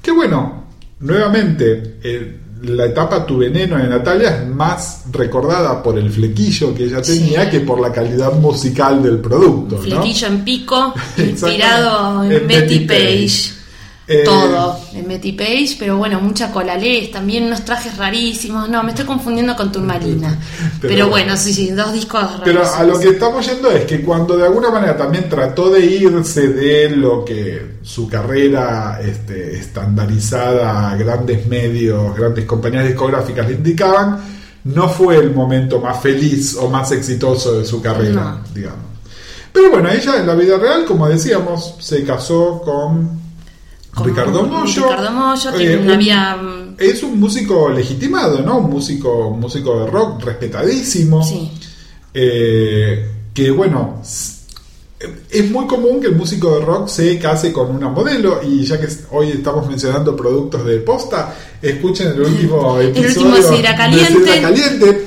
que 0.00 0.12
bueno, 0.12 0.66
nuevamente, 1.00 1.96
eh, 2.00 2.36
la 2.62 2.86
etapa 2.86 3.26
Tu 3.26 3.36
Veneno 3.36 3.76
de 3.76 3.88
Natalia 3.88 4.42
es 4.42 4.46
más 4.46 5.02
recordada 5.10 5.82
por 5.82 5.98
el 5.98 6.08
flequillo 6.08 6.72
que 6.72 6.84
ella 6.84 7.02
tenía 7.02 7.46
Sí. 7.46 7.50
que 7.50 7.60
por 7.62 7.80
la 7.80 7.90
calidad 7.90 8.34
musical 8.34 9.02
del 9.02 9.18
producto. 9.18 9.74
¿no? 9.74 9.82
Flequillo 9.82 10.28
en 10.28 10.44
pico, 10.44 10.94
inspirado 11.18 12.22
en, 12.22 12.28
Betty 12.46 12.46
Betty 12.46 12.78
Page. 12.86 13.26
Page. 13.26 13.63
Eh, 14.06 14.22
Todo 14.22 14.78
en 14.92 15.08
Betty 15.08 15.32
Page, 15.32 15.76
pero 15.78 15.96
bueno, 15.96 16.20
mucha 16.20 16.52
colalés, 16.52 17.10
también 17.10 17.44
unos 17.44 17.64
trajes 17.64 17.96
rarísimos. 17.96 18.68
No, 18.68 18.82
me 18.82 18.90
estoy 18.90 19.06
confundiendo 19.06 19.56
con 19.56 19.72
Turmalina. 19.72 20.38
Pero- 20.80 20.94
Pero, 20.94 21.08
bueno, 21.08 21.36
sí, 21.38 21.54
sí, 21.54 21.70
dos 21.70 21.90
discos 21.94 22.22
Pero 22.44 22.58
rarísimos. 22.60 22.80
a 22.80 22.84
lo 22.84 23.00
que 23.00 23.08
estamos 23.08 23.46
yendo 23.46 23.70
es 23.70 23.84
que 23.86 24.02
cuando 24.02 24.36
de 24.36 24.44
alguna 24.44 24.70
manera 24.70 24.94
también 24.94 25.26
trató 25.30 25.70
de 25.70 25.86
irse 25.86 26.48
de 26.48 26.90
lo 26.90 27.24
que 27.24 27.76
su 27.82 28.06
carrera 28.06 29.00
este, 29.02 29.56
estandarizada 29.58 30.90
a 30.90 30.96
grandes 30.96 31.46
medios, 31.46 32.14
grandes 32.14 32.44
compañías 32.44 32.84
discográficas 32.86 33.48
le 33.48 33.54
indicaban, 33.54 34.20
no 34.64 34.88
fue 34.88 35.16
el 35.16 35.30
momento 35.32 35.80
más 35.80 36.00
feliz 36.02 36.56
o 36.60 36.68
más 36.68 36.92
exitoso 36.92 37.58
de 37.58 37.64
su 37.64 37.80
carrera, 37.80 38.38
No. 38.42 38.54
digamos. 38.54 38.84
Pero 39.52 39.70
bueno, 39.70 39.88
ella 39.90 40.16
en 40.18 40.26
la 40.26 40.34
vida 40.34 40.58
real, 40.58 40.84
como 40.84 41.08
decíamos, 41.08 41.76
se 41.78 42.04
casó 42.04 42.60
con, 42.62 43.23
Con 43.94 44.06
Ricardo 44.06 44.42
Mollo. 44.44 44.82
Ricardo 44.82 45.10
Mollo, 45.12 45.50
Eh, 45.50 45.58
tiene 45.58 45.76
una 45.78 46.36
un- 46.36 46.74
Es 46.78 47.02
un 47.02 47.20
músico 47.20 47.68
legitimado, 47.68 48.40
¿no? 48.42 48.58
Un 48.58 48.70
músico, 48.70 49.28
un 49.28 49.40
músico 49.40 49.80
de 49.84 49.86
rock 49.90 50.24
respetadísimo. 50.24 51.22
Sí. 51.22 51.50
Eh, 52.12 53.08
que 53.32 53.50
bueno, 53.50 54.00
es 55.30 55.50
muy 55.50 55.66
común 55.66 56.00
que 56.00 56.06
el 56.08 56.16
músico 56.16 56.58
de 56.58 56.64
rock 56.64 56.88
se 56.88 57.18
case 57.18 57.52
con 57.52 57.74
una 57.74 57.88
modelo 57.88 58.40
y 58.42 58.64
ya 58.64 58.80
que 58.80 58.88
hoy 59.10 59.30
estamos 59.32 59.66
mencionando 59.68 60.16
productos 60.16 60.64
de 60.64 60.78
posta, 60.78 61.34
escuchen 61.60 62.08
el 62.08 62.20
último 62.22 62.78
El 62.80 62.88
episodio 62.88 63.28
último 63.28 63.36
Sidra 63.56 63.70
de 63.72 63.76
Caliente. 63.76 64.40
Caliente, 64.40 65.03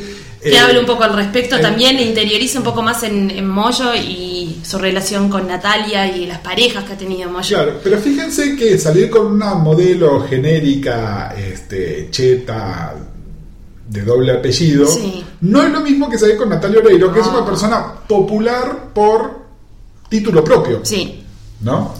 Que 0.49 0.55
eh, 0.55 0.59
hable 0.59 0.79
un 0.79 0.85
poco 0.85 1.03
al 1.03 1.13
respecto 1.15 1.55
eh, 1.57 1.61
también, 1.61 1.97
e 1.97 2.03
interioriza 2.03 2.59
un 2.59 2.63
poco 2.65 2.81
más 2.81 3.03
en, 3.03 3.29
en 3.31 3.47
Moyo 3.47 3.93
y 3.95 4.59
su 4.63 4.77
relación 4.77 5.29
con 5.29 5.47
Natalia 5.47 6.15
y 6.15 6.25
las 6.25 6.39
parejas 6.39 6.83
que 6.83 6.93
ha 6.93 6.97
tenido 6.97 7.29
Moyo. 7.29 7.55
Claro, 7.55 7.79
pero 7.83 7.97
fíjense 7.99 8.55
que 8.55 8.77
salir 8.77 9.09
con 9.09 9.27
una 9.27 9.55
modelo 9.55 10.25
genérica, 10.27 11.33
este, 11.37 12.09
cheta, 12.11 12.95
de 13.87 14.01
doble 14.01 14.33
apellido, 14.33 14.85
Sí. 14.87 15.23
no 15.41 15.63
es 15.63 15.71
lo 15.71 15.79
mismo 15.81 16.09
que 16.09 16.17
salir 16.17 16.35
con 16.37 16.49
Natalia 16.49 16.79
Oreiro, 16.79 17.13
que 17.13 17.21
es 17.21 17.27
una 17.27 17.45
persona 17.45 17.93
popular 18.07 18.89
por 18.93 19.45
título 20.09 20.43
propio. 20.43 20.81
Sí, 20.83 21.23
¿no? 21.61 21.93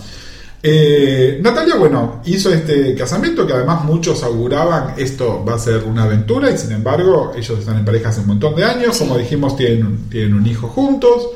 Eh, 0.70 1.40
Natalia, 1.42 1.76
bueno, 1.78 2.22
hizo 2.26 2.52
este 2.54 2.94
casamiento 2.94 3.48
que 3.48 3.54
además 3.54 3.86
muchos 3.86 4.22
auguraban 4.22 4.96
esto 4.98 5.46
va 5.48 5.56
a 5.56 5.60
ser 5.60 5.86
una 5.86 6.04
aventura 6.04 6.52
y 6.52 6.58
sin 6.58 6.74
embargo 6.74 7.32
ellos 7.38 7.60
están 7.60 7.78
en 7.78 7.86
pareja 7.86 8.10
hace 8.10 8.20
un 8.20 8.28
montón 8.28 8.54
de 8.54 8.66
años, 8.66 8.98
como 8.98 9.18
dijimos 9.18 9.56
tienen, 9.56 9.86
un- 9.86 10.10
tienen 10.10 10.34
un 10.34 10.46
hijo 10.46 10.68
juntos, 10.68 11.30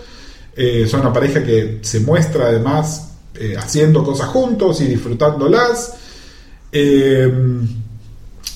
Eh, 0.53 0.85
son 0.85 0.99
una 0.99 1.13
pareja 1.13 1.41
que 1.45 1.79
se 1.81 2.01
muestra 2.01 2.47
además 2.47 3.11
eh, 3.35 3.55
haciendo 3.57 4.03
cosas 4.03 4.27
juntos 4.27 4.81
y 4.81 4.85
disfrutándolas. 4.85 5.93
Eh, 6.73 7.31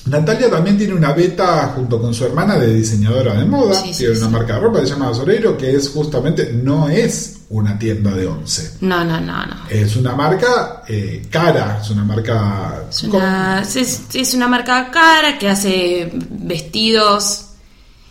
Natalia 0.06 0.48
también 0.50 0.78
tiene 0.78 0.94
una 0.94 1.12
beta 1.12 1.72
junto 1.74 2.00
con 2.00 2.14
su 2.14 2.24
hermana 2.24 2.56
de 2.56 2.72
diseñadora 2.74 3.34
de 3.34 3.44
moda, 3.44 3.74
Sí, 3.74 3.92
sí, 3.92 3.98
tiene 4.04 4.18
una 4.18 4.26
sí. 4.26 4.32
marca 4.32 4.54
de 4.54 4.60
ropa 4.60 4.80
que 4.80 4.86
se 4.86 4.92
llama 4.92 5.12
Soreiro, 5.14 5.56
que 5.56 5.74
es 5.74 5.90
justamente, 5.90 6.52
no 6.52 6.88
es 6.88 7.38
una 7.48 7.78
tienda 7.78 8.12
de 8.12 8.26
once. 8.26 8.72
no, 8.80 9.04
no, 9.04 9.20
no, 9.20 9.46
no. 9.46 9.56
Es 9.68 9.96
una 9.96 10.14
marca 10.14 10.82
eh, 10.88 11.26
cara, 11.30 11.80
es 11.82 11.90
una 11.90 12.04
marca... 12.04 12.84
Es 12.88 13.02
una, 13.04 13.62
es, 13.62 14.02
es 14.14 14.34
una 14.34 14.48
marca 14.48 14.90
cara 14.90 15.38
que 15.38 15.48
hace 15.48 16.10
vestidos 16.30 17.42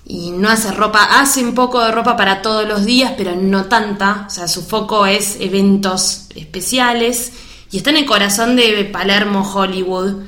y 0.06 0.32
no 0.32 0.50
hace 0.50 0.72
ropa, 0.72 1.20
hace 1.20 1.44
un 1.44 1.56
poco 1.56 1.84
de 1.84 1.92
ropa 1.92 2.16
para 2.16 2.42
todos 2.42 2.68
los 2.68 2.86
días, 2.86 3.14
pero 3.18 3.36
no 3.36 3.66
tanta. 3.66 4.26
O 4.28 4.30
sea, 4.30 4.48
su 4.48 4.62
foco 4.62 5.06
es 5.06 5.38
eventos 5.40 6.28
especiales 6.36 7.32
y 7.72 7.78
está 7.78 7.90
en 7.90 7.98
el 7.98 8.06
corazón 8.06 8.56
de 8.56 8.86
Palermo, 8.92 9.50
Hollywood. 9.52 10.24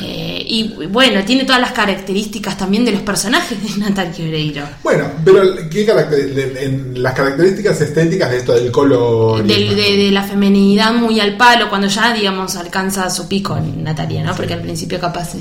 Eh, 0.00 0.44
y 0.46 0.86
bueno, 0.86 1.24
tiene 1.24 1.44
todas 1.44 1.60
las 1.60 1.72
características 1.72 2.56
también 2.56 2.84
de 2.84 2.92
los 2.92 3.02
personajes 3.02 3.58
de 3.62 3.80
Natalia 3.84 4.26
Oreiro. 4.28 4.62
Bueno, 4.82 5.04
pero 5.24 5.42
¿qué 5.70 5.84
caracter- 5.86 6.34
de- 6.34 6.64
en 6.64 7.02
las 7.02 7.14
características 7.14 7.80
estéticas 7.80 8.30
de 8.30 8.36
esto 8.38 8.52
del 8.54 8.70
color? 8.70 9.42
Del- 9.44 9.76
de, 9.76 9.96
de 9.96 10.10
la 10.10 10.22
feminidad 10.22 10.92
muy 10.94 11.20
al 11.20 11.36
palo, 11.36 11.68
cuando 11.68 11.88
ya, 11.88 12.12
digamos, 12.14 12.56
alcanza 12.56 13.08
su 13.10 13.28
pico 13.28 13.58
Natalia, 13.76 14.22
¿no? 14.24 14.34
Porque 14.34 14.54
al 14.54 14.62
principio 14.62 14.98
capaz 15.00 15.34
eh, 15.34 15.38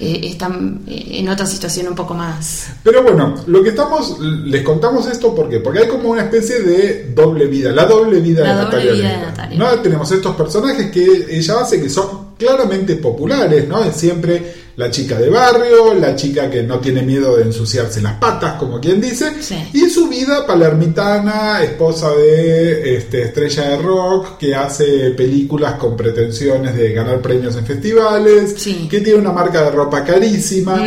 eh, 0.00 0.20
están 0.24 0.80
eh, 0.88 1.06
en 1.20 1.28
otra 1.28 1.46
situación 1.46 1.86
un 1.88 1.94
poco 1.94 2.14
más... 2.14 2.66
Pero 2.82 3.02
bueno, 3.04 3.36
lo 3.46 3.62
que 3.62 3.68
estamos, 3.70 4.18
les 4.20 4.62
contamos 4.62 5.06
esto 5.06 5.32
¿por 5.34 5.48
qué? 5.48 5.60
porque 5.60 5.78
hay 5.80 5.88
como 5.88 6.08
una 6.10 6.22
especie 6.22 6.60
de 6.60 7.12
doble 7.14 7.46
vida, 7.46 7.70
la 7.70 7.86
doble 7.86 8.20
vida 8.20 8.42
La 8.42 8.48
de 8.56 8.62
doble 8.64 8.76
Natalia. 8.76 8.92
vida 8.92 9.08
de 9.20 9.26
Natalia. 9.26 9.58
¿no? 9.58 9.70
Tenemos 9.80 10.10
estos 10.10 10.34
personajes 10.34 10.90
que 10.90 11.26
ella 11.30 11.60
hace 11.60 11.80
que 11.80 11.88
son 11.88 12.23
claramente 12.38 12.96
populares, 12.96 13.66
¿no? 13.68 13.84
Es 13.84 13.96
siempre 13.96 14.64
la 14.76 14.90
chica 14.90 15.16
de 15.20 15.28
barrio, 15.30 15.94
la 15.94 16.16
chica 16.16 16.50
que 16.50 16.62
no 16.64 16.80
tiene 16.80 17.02
miedo 17.02 17.36
de 17.36 17.44
ensuciarse 17.44 18.02
las 18.02 18.14
patas, 18.14 18.54
como 18.54 18.80
quien 18.80 19.00
dice, 19.00 19.32
Sí. 19.40 19.56
y 19.72 19.88
su 19.88 20.08
vida 20.08 20.44
palermitana, 20.46 21.62
esposa 21.62 22.10
de 22.12 22.96
este, 22.96 23.22
estrella 23.22 23.68
de 23.68 23.76
rock, 23.78 24.36
que 24.38 24.54
hace 24.54 25.10
películas 25.10 25.74
con 25.74 25.96
pretensiones 25.96 26.74
de 26.74 26.92
ganar 26.92 27.20
premios 27.20 27.54
en 27.56 27.64
festivales, 27.66 28.54
Sí. 28.56 28.88
que 28.90 29.00
tiene 29.00 29.20
una 29.20 29.32
marca 29.32 29.62
de 29.62 29.70
ropa 29.70 30.02
carísima. 30.04 30.84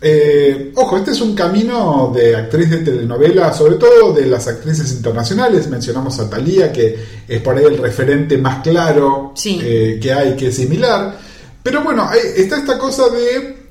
Eh, 0.00 0.72
ojo, 0.76 0.98
este 0.98 1.12
es 1.12 1.20
un 1.22 1.34
camino 1.34 2.12
de 2.14 2.36
actriz 2.36 2.68
de 2.70 2.78
telenovela, 2.78 3.52
sobre 3.52 3.76
todo 3.76 4.12
de 4.12 4.26
las 4.26 4.46
actrices 4.46 4.92
internacionales. 4.92 5.68
Mencionamos 5.68 6.18
a 6.20 6.28
Thalía, 6.28 6.70
que 6.70 6.98
es 7.26 7.40
por 7.40 7.56
ahí 7.56 7.64
el 7.64 7.78
referente 7.78 8.36
más 8.36 8.62
claro 8.62 9.32
Sí. 9.34 9.58
eh, 9.62 9.98
que 10.00 10.12
hay, 10.12 10.36
que 10.36 10.48
es 10.48 10.56
similar. 10.56 11.18
Pero 11.62 11.82
bueno, 11.82 12.06
hay- 12.08 12.20
está 12.42 12.58
esta 12.58 12.76
cosa 12.78 13.08
de, 13.08 13.70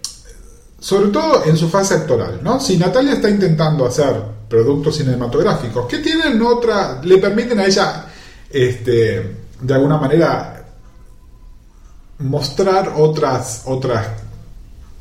sobre 0.79 1.10
todo 1.10 1.46
en 1.46 1.55
su 1.58 1.70
fase 1.70 1.94
actoral, 1.94 2.39
¿no? 2.41 2.60
Si 2.60 2.75
Natalia 2.77 3.13
está 3.13 3.29
intentando 3.29 3.86
hacer 3.86 4.15
productos 4.50 4.98
cinematográficos 4.98 5.86
que 5.86 6.00
tienen 6.00 6.41
otra, 6.41 7.01
le 7.03 7.17
permiten 7.20 7.60
a 7.60 7.65
ella, 7.65 8.05
este, 8.50 9.36
de 9.62 9.74
alguna 9.74 9.98
manera, 9.98 10.65
mostrar 12.20 12.94
otras, 12.98 13.63
otras 13.65 14.08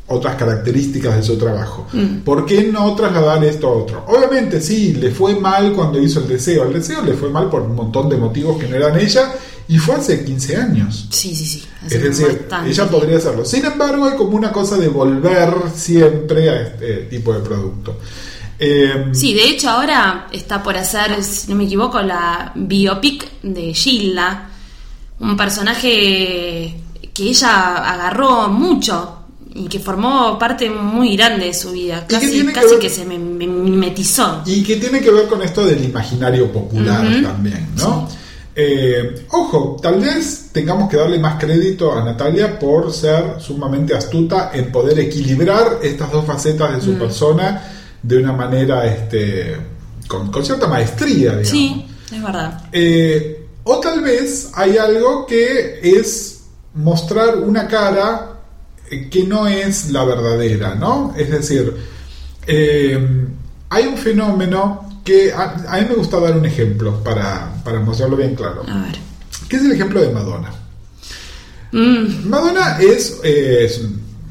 otras 0.07 0.37
características 0.37 1.17
de 1.17 1.23
su 1.23 1.39
trabajo. 1.39 1.87
¿Por 2.25 2.45
qué 2.45 2.65
no 2.65 2.95
trasladar 2.95 3.43
esto 3.45 3.69
a 3.69 3.73
otro? 3.73 4.05
Obviamente 4.09 4.61
sí, 4.61 4.95
le 4.95 5.11
fue 5.11 5.35
mal 5.35 5.73
cuando 5.73 6.01
hizo 6.01 6.21
el 6.21 6.29
deseo. 6.29 6.65
El 6.65 6.75
deseo 6.75 7.03
le 7.03 7.15
fue 7.15 7.31
mal 7.31 7.49
por 7.49 7.63
un 7.63 7.75
montón 7.75 8.09
de 8.09 8.17
motivos 8.17 8.59
que 8.59 8.69
no 8.69 8.77
eran 8.77 8.99
ella 8.99 9.33
y 9.67 9.79
fue 9.79 9.95
hace 9.95 10.25
15 10.25 10.57
años. 10.57 11.09
Sí, 11.11 11.35
sí, 11.35 11.47
sí. 11.47 11.65
hace 11.85 11.97
Es 11.97 12.03
decir, 12.03 12.27
bastante 12.41 12.71
ella 12.71 12.89
podría 12.89 13.17
hacerlo. 13.17 13.45
Sin 13.45 13.65
embargo, 13.65 14.05
hay 14.05 14.17
como 14.17 14.37
una 14.37 14.53
cosa 14.53 14.77
de 14.77 14.89
volver 14.89 15.55
siempre 15.75 16.51
a 16.51 16.63
este 16.63 16.97
tipo 17.05 17.33
de 17.33 17.41
producto. 17.41 17.99
Eh, 18.59 19.07
Sí, 19.13 19.33
de 19.35 19.49
hecho 19.49 19.71
ahora 19.71 20.29
está 20.31 20.63
por 20.63 20.77
hacer, 20.77 21.23
si 21.25 21.51
no 21.51 21.57
me 21.57 21.65
equivoco, 21.65 22.01
la 22.03 22.53
biopic 22.55 23.41
de 23.43 23.73
Gilda, 23.73 24.51
un 25.19 25.37
personaje 25.37 26.83
que 27.15 27.23
ella 27.23 27.77
agarró 27.77 28.49
mucho 28.49 29.24
y 29.55 29.69
que 29.69 29.79
formó 29.79 30.37
parte 30.39 30.69
muy 30.69 31.17
grande 31.17 31.47
de 31.47 31.55
su 31.55 31.71
vida, 31.73 32.05
Y 32.05 32.09
que 32.09 32.15
casi, 32.21 32.47
que 32.47 32.53
casi 32.53 32.67
ver- 32.71 32.79
que 32.81 32.91
se 32.91 33.05
me, 33.05 33.17
me 33.19 33.47
mimetizó. 33.47 34.43
Y 34.47 34.63
que 34.65 34.77
tiene 34.77 35.01
que 35.01 35.11
ver 35.11 35.27
con 35.29 35.41
esto 35.43 35.65
del 35.65 35.85
imaginario 35.85 36.51
popular 36.53 37.07
también, 37.23 37.69
¿no? 37.77 38.09
Eh, 38.57 39.27
ojo, 39.31 39.77
tal 39.83 40.01
vez 40.01 40.51
tengamos 40.53 40.89
que 40.89 40.97
darle 40.97 41.19
más 41.19 41.41
crédito 41.41 41.93
a 41.93 42.05
Natalia 42.05 42.57
por 42.59 42.93
ser 42.93 43.41
sumamente 43.41 43.95
astuta 43.97 44.51
en 44.55 44.71
poder 44.71 44.99
equilibrar 45.01 45.79
estas 45.83 46.11
dos 46.13 46.25
facetas 46.25 46.75
de 46.77 46.81
su 46.81 46.93
Mm. 46.93 46.99
persona 46.99 47.63
de 48.03 48.17
una 48.19 48.33
manera 48.33 48.87
este, 48.87 49.57
con, 50.07 50.31
con 50.31 50.45
cierta 50.45 50.69
maestría, 50.69 51.31
digamos. 51.31 51.49
Sí, 51.49 51.85
es 52.13 52.23
verdad. 52.23 52.61
Eh, 52.71 53.47
o 53.65 53.81
tal 53.81 54.01
vez 54.03 54.51
hay 54.55 54.77
algo 54.79 55.27
que 55.27 55.81
es 55.83 56.43
mostrar 56.75 57.39
una 57.39 57.67
cara 57.67 58.34
que 59.11 59.25
no 59.25 59.47
es 59.47 59.91
la 59.91 60.05
verdadera, 60.05 60.75
¿no? 60.75 61.15
Es 61.17 61.31
decir, 61.31 61.75
eh, 62.47 62.99
hay 63.71 63.87
un 63.87 63.97
fenómeno 63.97 65.01
que 65.05 65.33
a, 65.33 65.55
a 65.69 65.81
mí 65.81 65.87
me 65.89 65.95
gusta 65.97 66.19
dar 66.21 66.37
un 66.37 66.47
ejemplo 66.47 67.03
para, 67.03 67.53
para 67.65 67.81
mostrarlo 67.81 68.17
bien 68.17 68.35
claro, 68.35 68.63
A 68.69 68.83
ver. 68.87 68.97
que 69.49 69.57
es 69.57 69.63
el 69.65 69.73
ejemplo 69.73 70.01
de 70.01 70.11
Madonna. 70.11 70.51
Mm, 71.73 72.29
Madonna 72.29 72.79
es, 72.81 73.21
eh, 73.25 73.65
es, 73.65 73.83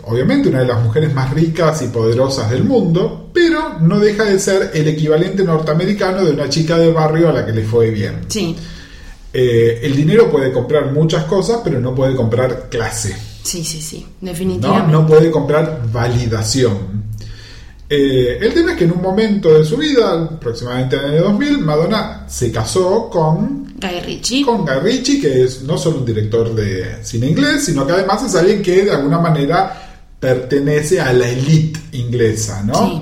obviamente 0.05 0.49
una 0.49 0.59
de 0.59 0.65
las 0.67 0.81
mujeres 0.81 1.13
más 1.13 1.31
ricas 1.31 1.81
y 1.81 1.87
poderosas 1.87 2.49
del 2.49 2.63
mundo, 2.63 3.29
pero 3.33 3.79
no 3.81 3.99
deja 3.99 4.23
de 4.25 4.39
ser 4.39 4.71
el 4.73 4.87
equivalente 4.87 5.43
norteamericano 5.43 6.23
de 6.23 6.31
una 6.31 6.49
chica 6.49 6.77
de 6.77 6.91
barrio 6.91 7.29
a 7.29 7.33
la 7.33 7.45
que 7.45 7.51
le 7.51 7.63
fue 7.63 7.89
bien. 7.91 8.21
sí, 8.27 8.55
Eh, 9.35 9.79
el 9.83 9.95
dinero 9.95 10.29
puede 10.29 10.51
comprar 10.51 10.91
muchas 10.91 11.23
cosas, 11.25 11.61
pero 11.63 11.79
no 11.79 11.95
puede 11.95 12.15
comprar 12.15 12.69
clase. 12.69 13.15
Sí, 13.43 13.63
sí, 13.63 13.81
sí, 13.81 14.05
¿no? 14.21 14.29
definitivamente. 14.29 14.91
No 14.91 15.05
puede 15.05 15.29
comprar 15.29 15.81
validación. 15.91 17.03
Eh, 17.89 18.39
el 18.41 18.53
tema 18.53 18.71
es 18.71 18.77
que 18.77 18.85
en 18.85 18.93
un 18.93 19.01
momento 19.01 19.53
de 19.53 19.63
su 19.63 19.77
vida, 19.77 20.13
aproximadamente 20.13 20.95
en 20.95 21.01
el 21.03 21.11
año 21.11 21.23
2000, 21.25 21.57
Madonna 21.59 22.25
se 22.27 22.51
casó 22.51 23.09
con, 23.09 23.75
Guy 23.79 23.99
Ritchie. 23.99 24.45
con 24.45 24.65
Guy 24.65 24.79
Ritchie, 24.81 25.21
que 25.21 25.43
es 25.43 25.61
no 25.63 25.77
solo 25.77 25.97
un 25.97 26.05
director 26.05 26.55
de 26.55 27.03
cine 27.03 27.27
inglés, 27.27 27.65
sino 27.65 27.85
que 27.85 27.93
además 27.93 28.23
es 28.23 28.33
alguien 28.35 28.63
que 28.63 28.85
de 28.85 28.91
alguna 28.91 29.19
manera 29.19 30.05
pertenece 30.19 31.01
a 31.01 31.11
la 31.13 31.27
elite 31.27 31.79
inglesa, 31.91 32.63
¿no? 32.63 32.73
Sí. 32.73 33.01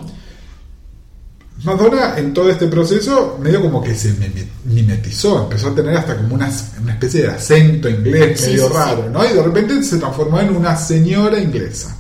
Madonna 1.64 2.16
en 2.18 2.34
todo 2.34 2.50
este 2.50 2.68
proceso 2.68 3.38
medio 3.42 3.62
como 3.62 3.84
que 3.84 3.94
se 3.94 4.10
mime- 4.14 4.48
mimetizó, 4.66 5.44
empezó 5.44 5.68
a 5.70 5.76
tener 5.76 5.96
hasta 5.96 6.18
como 6.18 6.34
una, 6.36 6.50
una 6.82 6.94
especie 6.94 7.24
de 7.24 7.28
acento 7.30 7.88
inglés 7.90 8.40
Sí, 8.42 8.52
medio 8.52 8.68
sí, 8.68 8.74
raro, 8.74 9.04
sí. 9.04 9.10
¿no? 9.12 9.26
Y 9.26 9.34
de 9.34 9.44
repente 9.44 9.84
se 9.84 9.98
transformó 9.98 10.40
en 10.40 10.56
una 10.56 10.76
señora 10.76 11.40
inglesa. 11.40 11.96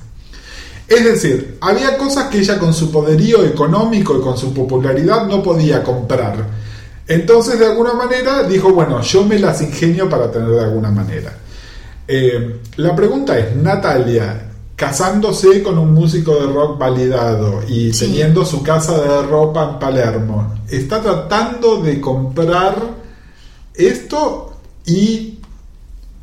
Es 0.87 1.03
decir, 1.05 1.57
había 1.61 1.97
cosas 1.97 2.25
que 2.25 2.39
ella 2.39 2.57
con 2.59 2.73
su 2.73 2.91
poderío 2.91 3.45
económico 3.45 4.17
y 4.17 4.21
con 4.21 4.37
su 4.37 4.53
popularidad 4.53 5.25
no 5.27 5.41
podía 5.43 5.83
comprar. 5.83 6.45
Entonces, 7.07 7.59
de 7.59 7.65
alguna 7.67 7.93
manera, 7.93 8.43
dijo, 8.43 8.73
bueno, 8.73 9.01
yo 9.01 9.23
me 9.25 9.37
las 9.39 9.61
ingenio 9.61 10.09
para 10.09 10.29
tener 10.31 10.49
de 10.49 10.61
alguna 10.61 10.91
manera. 10.91 11.33
Eh, 12.07 12.61
la 12.77 12.95
pregunta 12.95 13.37
es, 13.37 13.55
Natalia, 13.55 14.50
casándose 14.81 15.61
con 15.61 15.77
un 15.77 15.93
músico 15.93 16.33
de 16.39 16.47
rock 16.51 16.79
validado 16.79 17.61
y 17.69 17.93
Sí. 17.93 18.07
teniendo 18.07 18.43
su 18.43 18.63
casa 18.63 18.99
de 18.99 19.21
ropa 19.27 19.73
en 19.73 19.79
Palermo, 19.79 20.55
¿está 20.67 20.99
tratando 20.99 21.83
de 21.83 22.01
comprar 22.01 22.75
esto 23.75 24.55
y 24.87 25.37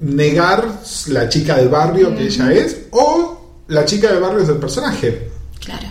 negar 0.01 0.67
la 1.07 1.29
chica 1.29 1.57
de 1.57 1.69
barrio 1.69 2.13
que 2.17 2.25
ella 2.25 2.53
es? 2.53 2.87
¿O 2.91 3.63
la 3.69 3.85
chica 3.85 4.13
de 4.13 4.19
barrio 4.19 4.41
es 4.41 4.49
el 4.49 4.57
personaje? 4.57 5.31
Claro. 5.65 5.87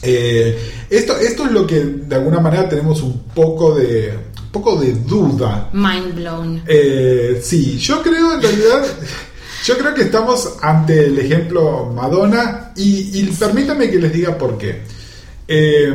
Eh, 0.00 0.58
esto, 0.88 1.14
esto 1.18 1.44
es 1.44 1.52
lo 1.52 1.66
que 1.66 1.84
de 1.84 2.14
alguna 2.16 2.40
manera 2.40 2.66
tenemos 2.70 3.02
un 3.02 3.24
poco 3.34 3.74
de, 3.74 4.16
un 4.44 4.50
poco 4.50 4.76
de 4.76 4.94
duda. 4.94 5.68
Mind 5.74 6.14
blown. 6.14 6.62
Eh, 6.66 7.38
sí, 7.44 7.76
yo 7.76 8.00
creo 8.02 8.32
en 8.32 8.40
realidad, 8.40 8.86
yo 9.68 9.76
creo 9.76 9.92
que 9.92 10.00
estamos 10.00 10.54
ante 10.62 11.04
el 11.04 11.18
ejemplo 11.18 11.92
Madonna 11.94 12.72
y, 12.74 13.20
y 13.20 13.26
permítame 13.38 13.90
que 13.90 13.98
les 13.98 14.10
diga 14.10 14.38
por 14.38 14.56
qué. 14.56 14.80
Eh, 15.46 15.94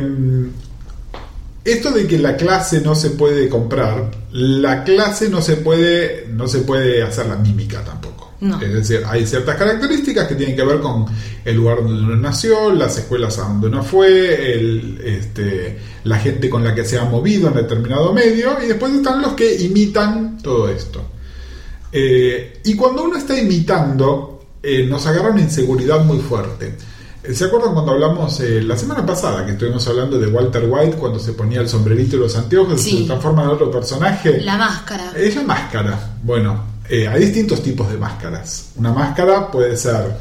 esto 1.64 1.90
de 1.90 2.06
que 2.06 2.16
la 2.20 2.36
clase 2.36 2.80
no 2.82 2.94
se 2.94 3.10
puede 3.10 3.48
comprar, 3.48 4.12
la 4.30 4.84
clase 4.84 5.28
no 5.28 5.42
se 5.42 5.56
puede, 5.56 6.28
no 6.30 6.46
se 6.46 6.60
puede 6.60 7.02
hacer 7.02 7.26
la 7.26 7.34
mímica 7.34 7.82
tampoco. 7.82 8.34
No. 8.42 8.60
Es 8.62 8.72
decir, 8.72 9.02
hay 9.08 9.26
ciertas 9.26 9.56
características 9.56 10.28
que 10.28 10.36
tienen 10.36 10.54
que 10.54 10.64
ver 10.64 10.78
con 10.78 11.06
el 11.44 11.56
lugar 11.56 11.78
donde 11.78 12.00
uno 12.00 12.14
nació, 12.14 12.72
las 12.72 12.96
escuelas 12.96 13.36
a 13.40 13.42
donde 13.42 13.66
uno 13.66 13.82
fue, 13.82 14.52
el, 14.52 15.00
este, 15.04 15.80
la 16.04 16.18
gente 16.20 16.48
con 16.48 16.62
la 16.62 16.76
que 16.76 16.84
se 16.84 16.96
ha 16.96 17.06
movido 17.06 17.48
en 17.48 17.54
determinado 17.54 18.12
medio, 18.12 18.56
y 18.62 18.68
después 18.68 18.92
están 18.92 19.20
los 19.20 19.32
que 19.32 19.52
imitan 19.62 20.38
todo 20.40 20.68
esto. 20.68 21.13
Eh, 21.96 22.60
y 22.64 22.74
cuando 22.74 23.04
uno 23.04 23.16
está 23.16 23.38
imitando, 23.38 24.42
eh, 24.60 24.84
nos 24.84 25.06
agarra 25.06 25.30
una 25.30 25.42
inseguridad 25.42 26.04
muy 26.04 26.18
fuerte. 26.18 26.74
Eh, 27.22 27.32
¿Se 27.32 27.44
acuerdan 27.44 27.72
cuando 27.72 27.92
hablamos 27.92 28.40
eh, 28.40 28.60
la 28.62 28.76
semana 28.76 29.06
pasada 29.06 29.46
que 29.46 29.52
estuvimos 29.52 29.86
hablando 29.86 30.18
de 30.18 30.26
Walter 30.26 30.64
White 30.68 30.96
cuando 30.96 31.20
se 31.20 31.32
ponía 31.34 31.60
el 31.60 31.68
sombrerito 31.68 32.16
y 32.16 32.18
los 32.18 32.36
anteojos 32.36 32.84
y 32.86 32.90
Sí. 32.90 32.98
se 33.02 33.04
transforma 33.04 33.44
en 33.44 33.50
otro 33.50 33.70
personaje? 33.70 34.40
La 34.40 34.56
máscara. 34.56 35.12
Es 35.16 35.36
la 35.36 35.42
máscara. 35.44 36.16
Bueno, 36.22 36.64
eh, 36.88 37.06
hay 37.06 37.20
distintos 37.20 37.62
tipos 37.62 37.88
de 37.90 37.96
máscaras. 37.96 38.70
Una 38.76 38.92
máscara 38.92 39.48
puede 39.50 39.76
ser 39.76 40.16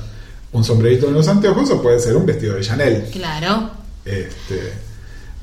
un 0.52 0.64
sombrerito 0.64 1.08
en 1.08 1.16
los 1.16 1.28
anteojos 1.28 1.72
o 1.72 1.82
puede 1.82 2.00
ser 2.00 2.16
un 2.16 2.26
vestido 2.28 2.54
de 2.56 2.62
Chanel. 2.62 3.10
Claro. 3.12 3.72
Este, 4.06 4.74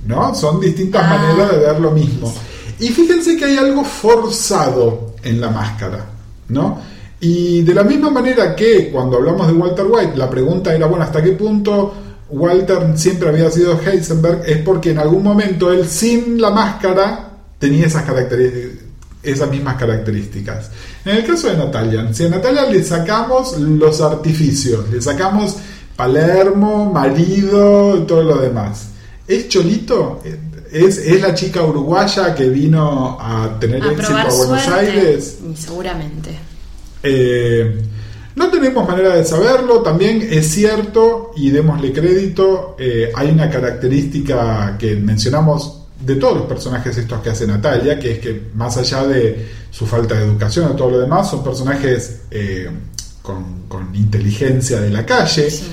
¿No? 0.07 0.33
Son 0.35 0.61
distintas 0.61 1.03
Ah. 1.05 1.09
maneras 1.19 1.51
de 1.51 1.59
ver 1.59 1.81
lo 1.81 1.91
mismo. 1.91 2.33
Y 2.79 2.89
fíjense 2.89 3.37
que 3.37 3.45
hay 3.45 3.57
algo 3.59 3.85
forzado 3.85 5.15
en 5.23 5.39
la 5.41 5.51
máscara, 5.51 6.07
¿no? 6.51 6.81
Y 7.21 7.63
de 7.63 7.75
la 7.75 7.85
misma 7.85 8.11
manera 8.11 8.57
que 8.57 8.91
cuando 8.91 9.19
hablamos 9.19 9.47
de 9.47 9.53
Walter 9.53 9.87
White, 9.87 10.17
la 10.17 10.31
pregunta 10.31 10.75
era, 10.75 10.87
bueno, 10.87 11.05
¿hasta 11.05 11.23
qué 11.23 11.33
punto 11.33 11.93
Walter 12.31 12.97
siempre 12.97 13.29
había 13.29 13.51
sido 13.51 13.79
Heisenberg? 13.79 14.43
Es 14.47 14.59
porque 14.59 14.93
en 14.93 14.99
algún 14.99 15.23
momento 15.23 15.71
él 15.71 15.87
sin 15.87 16.41
la 16.41 16.51
máscara 16.51 17.31
tenía 17.59 17.87
esas 17.87 18.05
esas 19.23 19.51
mismas 19.51 19.77
características. 19.77 20.71
En 21.05 21.17
el 21.17 21.27
caso 21.27 21.49
de 21.49 21.59
Natalia, 21.59 22.13
si 22.13 22.25
a 22.25 22.31
Natalia 22.31 22.65
le 22.71 22.83
sacamos 22.83 23.59
los 23.59 24.01
artificios, 24.01 24.89
le 24.91 25.03
sacamos 25.03 25.57
Palermo, 25.95 26.91
marido 26.91 28.03
todo 28.05 28.23
lo 28.23 28.39
demás, 28.39 28.89
¿es 29.29 29.49
Cholito? 29.49 30.23
¿Es, 30.73 30.99
es 30.99 31.21
la 31.21 31.35
chica 31.35 31.63
uruguaya 31.63 32.35
que 32.35 32.49
vino 32.49 33.19
a 33.21 33.59
tener 33.59 33.83
A 33.83 33.93
éxito 33.93 34.17
a 34.17 34.25
Buenos 34.25 34.63
suerte. 34.63 34.73
Aires? 34.73 35.39
Seguramente. 35.57 36.31
Eh, 37.03 37.83
no 38.37 38.51
tenemos 38.51 38.87
manera 38.87 39.17
de 39.17 39.25
saberlo, 39.25 39.83
también 39.83 40.27
es 40.31 40.49
cierto, 40.49 41.33
y 41.37 41.51
démosle 41.51 41.93
crédito, 41.93 42.77
eh, 42.79 43.11
hay 43.15 43.31
una 43.31 43.51
característica 43.51 44.77
que 44.79 44.95
mencionamos 44.97 45.79
de 46.01 46.15
todos 46.17 46.39
los 46.39 46.47
personajes 46.47 46.97
estos 46.97 47.21
que 47.21 47.31
hace 47.31 47.47
Natalia, 47.47 47.99
que 47.99 48.13
es 48.13 48.19
que 48.21 48.51
más 48.55 48.77
allá 48.77 49.05
de 49.07 49.47
su 49.71 49.87
falta 49.87 50.15
de 50.15 50.25
educación 50.25 50.73
y 50.73 50.77
todo 50.77 50.91
lo 50.91 51.01
demás, 51.01 51.29
son 51.31 51.43
personajes 51.43 52.21
eh, 52.31 52.71
con, 53.23 53.65
con 53.69 53.95
inteligencia 53.95 54.81
de 54.81 54.91
la 54.91 55.05
calle. 55.05 55.51
Sí. 55.51 55.65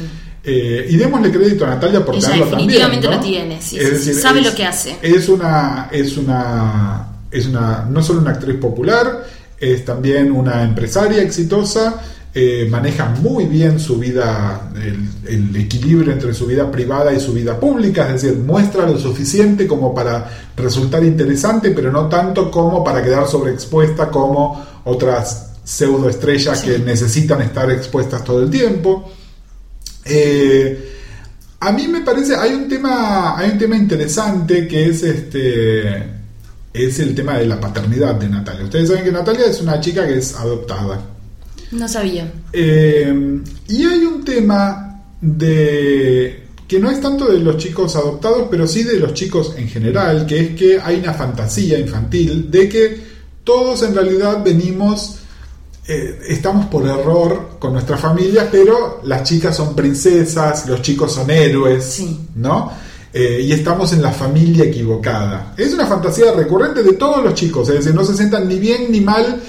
Eh, 0.50 0.88
y 0.92 0.96
démosle 0.96 1.30
crédito 1.30 1.66
a 1.66 1.70
Natalia 1.72 2.06
por 2.06 2.16
Ella 2.16 2.24
tenerlo 2.30 2.46
definitivamente 2.46 3.08
también, 3.10 3.12
¿no? 3.12 3.18
lo 3.18 3.58
tiene, 3.58 3.62
sí, 3.62 3.78
Es 3.78 3.84
sí, 3.84 3.92
decir, 3.96 4.16
sabe 4.16 4.40
es- 4.40 4.46
lo 4.46 4.56
que 4.56 4.66
hace. 4.66 4.96
Es 5.02 5.28
una, 5.28 5.90
es 5.92 6.16
una, 6.16 7.08
es 7.30 7.46
una, 7.48 7.86
no 7.90 8.02
solo 8.02 8.22
una 8.22 8.32
actriz 8.32 8.56
popular, 8.56 9.26
es 9.60 9.84
también 9.84 10.32
una 10.32 10.64
empresaria 10.64 11.22
exitosa, 11.22 12.02
eh, 12.34 12.66
maneja 12.70 13.10
muy 13.22 13.46
bien 13.46 13.78
su 13.78 13.98
vida, 13.98 14.72
el, 14.76 15.10
el 15.28 15.56
equilibrio 15.58 16.14
entre 16.14 16.34
su 16.34 16.46
vida 16.46 16.72
privada 16.72 17.12
y 17.12 17.20
su 17.20 17.34
vida 17.34 17.60
pública, 17.60 18.08
es 18.08 18.22
decir, 18.22 18.38
muestra 18.40 18.86
lo 18.90 18.98
suficiente 18.98 19.68
como 19.68 19.94
para 19.94 20.30
resultar 20.56 21.04
interesante, 21.04 21.72
pero 21.72 21.92
no 21.92 22.08
tanto 22.08 22.50
como 22.50 22.84
para 22.86 23.04
quedar 23.04 23.28
sobreexpuesta 23.28 24.10
como 24.10 24.64
otras 24.86 25.50
pseudoestrellas 25.66 26.62
Sí. 26.62 26.68
que 26.68 26.80
necesitan 26.80 27.42
estar 27.42 27.70
expuestas 27.72 28.24
todo 28.24 28.42
el 28.44 28.50
tiempo. 28.50 29.12
Eh, 30.10 30.94
a 31.60 31.72
mí 31.72 31.88
me 31.88 32.02
parece, 32.02 32.36
hay 32.36 32.54
un 32.54 32.68
tema, 32.68 33.38
hay 33.38 33.52
un 33.52 33.58
tema 33.58 33.76
interesante 33.76 34.68
que 34.68 34.88
es 34.88 35.04
este 35.04 36.18
es 36.74 37.00
el 37.00 37.16
tema 37.16 37.40
de 37.40 37.48
la 37.48 37.60
paternidad 37.60 38.16
de 38.16 38.30
Natalia. 38.30 38.66
Ustedes 38.66 38.90
saben 38.90 39.04
que 39.04 39.12
Natalia 39.12 39.48
es 39.48 39.62
una 39.62 39.80
chica 39.80 40.06
que 40.06 40.18
es 40.18 40.36
adoptada. 40.36 41.02
No 41.72 41.88
sabía. 41.88 42.32
Eh, 42.54 43.42
y 43.68 43.84
hay 43.84 44.00
un 44.06 44.24
tema 44.24 45.04
de 45.20 46.44
que 46.68 46.80
no 46.80 46.92
es 46.92 47.00
tanto 47.00 47.32
de 47.32 47.40
los 47.40 47.58
chicos 47.58 47.96
adoptados, 47.96 48.48
pero 48.52 48.68
sí 48.68 48.84
de 48.84 49.00
los 49.00 49.14
chicos 49.14 49.54
en 49.58 49.68
general, 49.70 50.26
que 50.26 50.40
es 50.40 50.50
que 50.56 50.80
hay 50.80 50.98
una 50.98 51.14
fantasía 51.14 51.80
infantil 51.80 52.52
de 52.52 52.68
que 52.68 53.00
todos 53.44 53.84
en 53.84 53.96
realidad 53.96 54.44
venimos, 54.44 55.20
eh, 55.88 56.20
estamos 56.28 56.66
por 56.68 56.86
error 56.86 57.52
con 57.60 57.74
nuestra 57.74 57.98
familia, 57.98 58.50
pero 58.52 59.02
las 59.04 59.24
chicas 59.24 59.56
son 59.56 59.76
princesas, 59.76 60.68
los 60.68 60.82
chicos 60.82 61.14
son 61.14 61.30
héroes, 61.30 61.84
Sí. 61.84 62.20
¿no? 62.36 62.72
Eh, 63.14 63.42
y 63.44 63.52
estamos 63.52 63.94
en 63.94 64.02
la 64.02 64.12
familia 64.12 64.66
equivocada. 64.66 65.54
Es 65.58 65.74
una 65.74 65.88
fantasía 65.88 66.34
recurrente 66.34 66.84
de 66.84 66.94
todos 66.94 67.24
los 67.24 67.34
chicos, 67.34 67.70
es 67.70 67.76
decir, 67.76 67.96
no 67.96 68.04
se 68.04 68.16
sientan 68.16 68.48
ni 68.48 68.60
bien 68.60 68.92
ni 68.92 69.02
mal, 69.02 69.42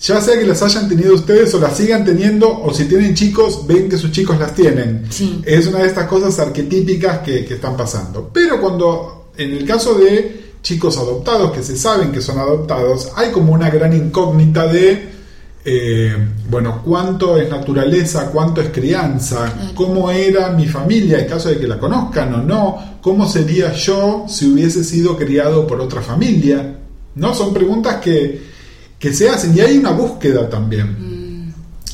ya 0.00 0.20
sea 0.20 0.36
que 0.36 0.46
las 0.46 0.62
hayan 0.62 0.88
tenido 0.88 1.14
ustedes 1.14 1.54
o 1.54 1.60
las 1.60 1.76
sigan 1.76 2.04
teniendo, 2.04 2.60
o 2.62 2.72
si 2.74 2.86
tienen 2.86 3.14
chicos, 3.14 3.66
ven 3.66 3.88
que 3.88 3.98
sus 3.98 4.10
chicos 4.10 4.38
las 4.40 4.54
tienen. 4.54 5.06
Sí. 5.10 5.40
Es 5.44 5.66
una 5.66 5.78
de 5.80 5.86
estas 5.88 6.08
cosas 6.08 6.36
arquetípicas 6.40 7.18
que, 7.18 7.44
que 7.44 7.54
están 7.54 7.76
pasando. 7.76 8.30
Pero 8.32 8.60
cuando, 8.60 9.30
en 9.36 9.52
el 9.52 9.64
caso 9.66 9.94
de 9.94 10.54
chicos 10.62 10.96
adoptados, 10.96 11.52
que 11.52 11.62
se 11.62 11.76
saben 11.76 12.10
que 12.10 12.20
son 12.20 12.38
adoptados, 12.38 13.10
hay 13.14 13.30
como 13.30 13.52
una 13.52 13.70
gran 13.70 13.92
incógnita 13.92 14.66
de, 14.66 15.12
eh, 15.64 16.16
bueno, 16.50 16.82
cuánto 16.84 17.36
es 17.36 17.48
naturaleza, 17.48 18.30
cuánto 18.30 18.60
es 18.60 18.70
crianza, 18.70 19.52
cómo 19.74 20.10
era 20.10 20.50
mi 20.50 20.66
familia 20.66 21.20
en 21.20 21.28
caso 21.28 21.48
de 21.48 21.58
que 21.58 21.68
la 21.68 21.78
conozcan 21.78 22.34
o 22.34 22.42
no, 22.42 22.98
cómo 23.00 23.28
sería 23.28 23.72
yo 23.72 24.24
si 24.28 24.50
hubiese 24.50 24.82
sido 24.82 25.16
criado 25.16 25.66
por 25.66 25.80
otra 25.80 26.02
familia. 26.02 26.78
¿No? 27.14 27.34
Son 27.34 27.52
preguntas 27.52 27.96
que, 27.96 28.40
que 28.98 29.12
se 29.12 29.28
hacen 29.28 29.56
y 29.56 29.60
hay 29.60 29.78
una 29.78 29.90
búsqueda 29.90 30.48
también. 30.48 31.52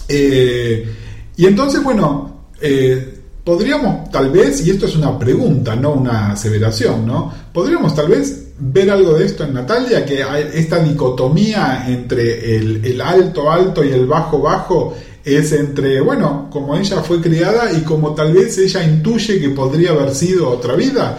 Eh, 0.08 0.94
y 1.36 1.46
entonces, 1.46 1.82
bueno, 1.82 2.44
eh, 2.60 3.20
podríamos 3.44 4.10
tal 4.10 4.30
vez, 4.30 4.66
y 4.66 4.70
esto 4.70 4.86
es 4.86 4.96
una 4.96 5.18
pregunta, 5.18 5.76
no 5.76 5.92
una 5.92 6.32
aseveración, 6.32 7.06
¿no? 7.06 7.32
Podríamos 7.52 7.94
tal 7.94 8.08
vez 8.08 8.47
ver 8.60 8.90
algo 8.90 9.14
de 9.14 9.26
esto 9.26 9.44
en 9.44 9.54
Natalia, 9.54 10.04
que 10.04 10.24
esta 10.54 10.82
dicotomía 10.82 11.84
entre 11.88 12.56
el, 12.56 12.84
el 12.84 13.00
alto 13.00 13.50
alto 13.50 13.84
y 13.84 13.90
el 13.90 14.06
bajo 14.06 14.40
bajo 14.40 14.94
es 15.24 15.52
entre, 15.52 16.00
bueno, 16.00 16.48
como 16.50 16.76
ella 16.76 17.02
fue 17.02 17.20
criada 17.20 17.72
y 17.72 17.82
como 17.82 18.14
tal 18.14 18.32
vez 18.32 18.56
ella 18.58 18.82
intuye 18.82 19.40
que 19.40 19.50
podría 19.50 19.90
haber 19.90 20.14
sido 20.14 20.48
otra 20.48 20.74
vida. 20.74 21.18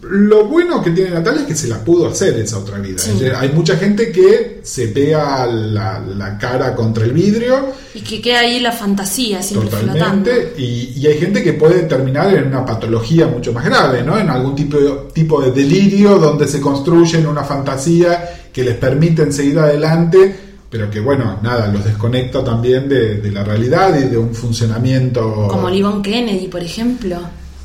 Lo 0.00 0.44
bueno 0.44 0.80
que 0.80 0.92
tiene 0.92 1.10
Natalia 1.10 1.40
es 1.40 1.46
que 1.48 1.56
se 1.56 1.66
la 1.66 1.84
pudo 1.84 2.06
hacer 2.06 2.38
esa 2.38 2.58
otra 2.58 2.78
vida. 2.78 2.98
Sí. 2.98 3.18
Hay 3.36 3.48
mucha 3.48 3.76
gente 3.76 4.12
que 4.12 4.60
se 4.62 4.88
pega 4.88 5.44
la, 5.46 5.98
la 5.98 6.38
cara 6.38 6.76
contra 6.76 7.04
el 7.04 7.12
vidrio 7.12 7.72
Y 7.92 8.02
que 8.02 8.22
queda 8.22 8.40
ahí 8.40 8.60
la 8.60 8.70
fantasía 8.70 9.42
siempre 9.42 9.68
flotando. 9.70 9.94
Totalmente, 9.94 10.54
y, 10.56 10.92
y 10.96 11.06
hay 11.08 11.18
gente 11.18 11.42
que 11.42 11.54
puede 11.54 11.82
terminar 11.82 12.32
en 12.32 12.46
una 12.46 12.64
patología 12.64 13.26
mucho 13.26 13.52
más 13.52 13.64
grave, 13.64 14.04
¿no? 14.04 14.16
En 14.16 14.30
algún 14.30 14.54
tipo 14.54 14.78
de, 14.78 14.90
tipo 15.12 15.42
de 15.42 15.50
delirio 15.50 16.18
donde 16.18 16.46
se 16.46 16.60
construyen 16.60 17.26
una 17.26 17.42
fantasía 17.42 18.50
que 18.52 18.62
les 18.62 18.76
permite 18.76 19.32
seguir 19.32 19.58
adelante, 19.58 20.32
pero 20.70 20.88
que, 20.88 21.00
bueno, 21.00 21.40
nada, 21.42 21.66
los 21.72 21.84
desconecta 21.84 22.44
también 22.44 22.88
de, 22.88 23.16
de 23.16 23.32
la 23.32 23.42
realidad 23.42 23.98
y 23.98 24.04
de 24.04 24.16
un 24.16 24.32
funcionamiento. 24.32 25.48
Como 25.48 25.68
Livon 25.68 26.02
Kennedy, 26.02 26.46
por 26.46 26.62
ejemplo. 26.62 27.18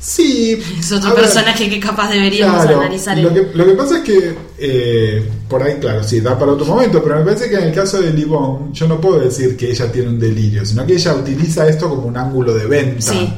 Sí, 0.06 0.58
Es 0.78 0.92
otro 0.92 1.14
ver, 1.14 1.22
personaje 1.22 1.70
que 1.70 1.80
capaz 1.80 2.10
deberíamos 2.10 2.62
Claro, 2.62 2.80
analizar. 2.80 3.16
Lo 3.16 3.32
que, 3.32 3.48
lo 3.54 3.64
que 3.64 3.72
pasa 3.72 3.96
es 3.98 4.02
que, 4.04 4.34
eh, 4.58 5.26
por 5.48 5.62
ahí, 5.62 5.76
claro, 5.80 6.04
sí, 6.04 6.20
da 6.20 6.38
para 6.38 6.52
otro 6.52 6.66
momento, 6.66 7.02
pero 7.02 7.16
me 7.16 7.24
parece 7.24 7.48
que 7.48 7.56
en 7.56 7.64
el 7.64 7.72
caso 7.74 8.02
de 8.02 8.12
Livon, 8.12 8.70
yo 8.74 8.86
no 8.86 9.00
puedo 9.00 9.18
decir 9.20 9.56
que 9.56 9.70
ella 9.70 9.90
tiene 9.90 10.08
un 10.10 10.20
delirio, 10.20 10.66
sino 10.66 10.84
que 10.84 10.92
ella 10.92 11.14
utiliza 11.14 11.66
esto 11.66 11.88
como 11.88 12.02
un 12.06 12.18
ángulo 12.18 12.52
de 12.52 12.66
venta. 12.66 13.00
Sí. 13.12 13.32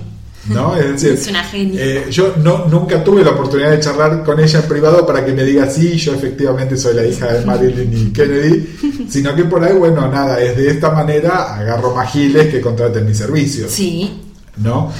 ¿no? 0.48 0.76
Es 0.76 0.90
decir, 1.02 1.12
Es 1.12 1.28
una 1.28 1.44
genia. 1.44 1.80
eh, 1.80 2.06
yo 2.10 2.34
no, 2.42 2.66
nunca 2.66 3.02
tuve 3.04 3.22
la 3.22 3.30
oportunidad 3.30 3.70
de 3.70 3.78
charlar 3.78 4.24
con 4.24 4.40
ella 4.40 4.58
en 4.58 4.68
privado 4.68 5.06
para 5.06 5.24
que 5.24 5.32
me 5.32 5.44
diga, 5.44 5.70
sí, 5.70 5.96
yo 5.96 6.14
efectivamente 6.14 6.76
soy 6.76 6.96
la 6.96 7.06
hija 7.06 7.32
de 7.32 7.46
Marilyn 7.46 7.92
y 8.08 8.12
Kennedy, 8.12 9.06
sino 9.08 9.36
que 9.36 9.44
por 9.44 9.62
ahí, 9.62 9.74
bueno, 9.76 10.08
nada, 10.10 10.40
es 10.42 10.56
de 10.56 10.68
esta 10.68 10.90
manera 10.90 11.54
agarro 11.56 11.94
magiles 11.94 12.48
que 12.48 12.60
contraten 12.60 13.06
mis 13.06 13.18
servicios. 13.18 13.70
Sí, 13.70 14.10
¿no? 14.56 14.90